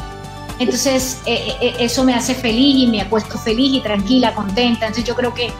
[0.61, 4.87] Entonces, eh, eh, eso me hace feliz y me acuesto feliz y tranquila, contenta.
[4.87, 5.51] Entonces, yo creo que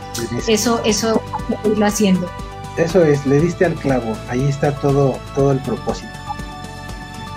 [0.47, 1.23] eso, eso
[1.65, 2.31] lo haciendo.
[2.77, 4.15] Eso es, le diste al clavo.
[4.29, 6.11] Ahí está todo, todo el propósito.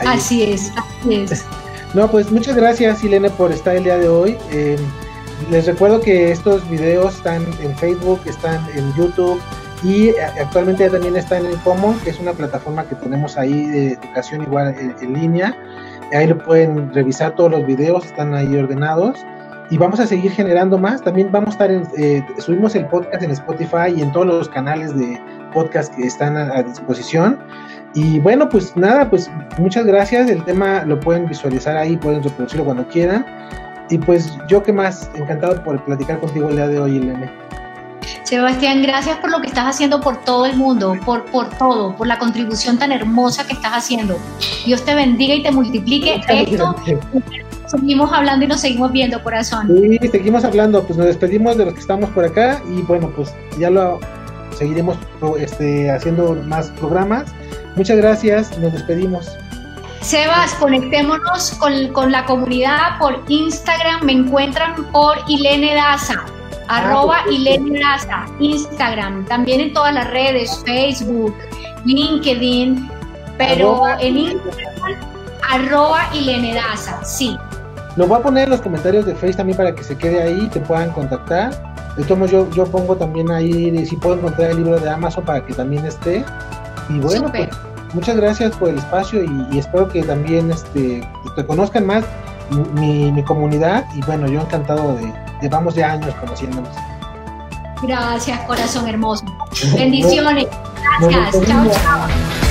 [0.01, 1.45] Ahí así es, así es.
[1.93, 4.35] No, pues muchas gracias, Ilene, por estar el día de hoy.
[4.49, 4.77] Eh,
[5.51, 9.39] les recuerdo que estos videos están en Facebook, están en YouTube
[9.83, 14.41] y actualmente también están en Common, que es una plataforma que tenemos ahí de educación
[14.41, 15.55] igual en, en línea.
[16.13, 19.25] Ahí lo pueden revisar todos los videos, están ahí ordenados.
[19.69, 21.01] Y vamos a seguir generando más.
[21.01, 24.49] También vamos a estar en, eh, subimos el podcast en Spotify y en todos los
[24.49, 25.19] canales de
[25.53, 27.39] podcast que están a, disposición.
[27.95, 30.29] Y bueno, pues nada, pues muchas gracias.
[30.29, 33.25] El tema lo pueden visualizar ahí, pueden reproducirlo cuando quieran.
[33.89, 37.31] Y pues yo que más, encantado por platicar contigo el día de hoy, Elena.
[38.33, 42.07] Sebastián, gracias por lo que estás haciendo por todo el mundo, por, por todo, por
[42.07, 44.17] la contribución tan hermosa que estás haciendo.
[44.65, 46.75] Dios te bendiga y te multiplique esto.
[47.67, 49.67] Seguimos hablando y nos seguimos viendo, corazón.
[49.67, 53.31] Sí, seguimos hablando, pues nos despedimos de los que estamos por acá y bueno, pues
[53.59, 53.99] ya lo
[54.57, 54.97] seguiremos
[55.37, 57.31] este, haciendo más programas.
[57.75, 59.27] Muchas gracias, nos despedimos.
[60.01, 66.25] Sebas, conectémonos con, con la comunidad por Instagram, me encuentran por Ilene Daza
[66.67, 71.35] arroba Ilene Daza, Instagram, también en todas las redes, Facebook,
[71.85, 72.89] LinkedIn,
[73.37, 74.95] pero arroba en Instagram,
[75.49, 77.37] arroba Ilene Daza, sí.
[77.95, 80.43] Lo voy a poner en los comentarios de Facebook también para que se quede ahí
[80.45, 81.73] y te puedan contactar.
[81.95, 85.45] De todos yo, yo pongo también ahí si puedo encontrar el libro de Amazon para
[85.45, 86.25] que también esté.
[86.89, 87.49] Y bueno, pues,
[87.93, 92.03] muchas gracias por el espacio y, y espero que también este, te conozcan más
[92.73, 96.69] mi, mi, comunidad y bueno, yo encantado de, llevamos ya años conociéndonos.
[97.81, 99.25] Gracias, corazón hermoso.
[99.75, 100.47] Bendiciones.
[100.99, 101.47] Gracias.
[101.47, 102.42] Chao, chao.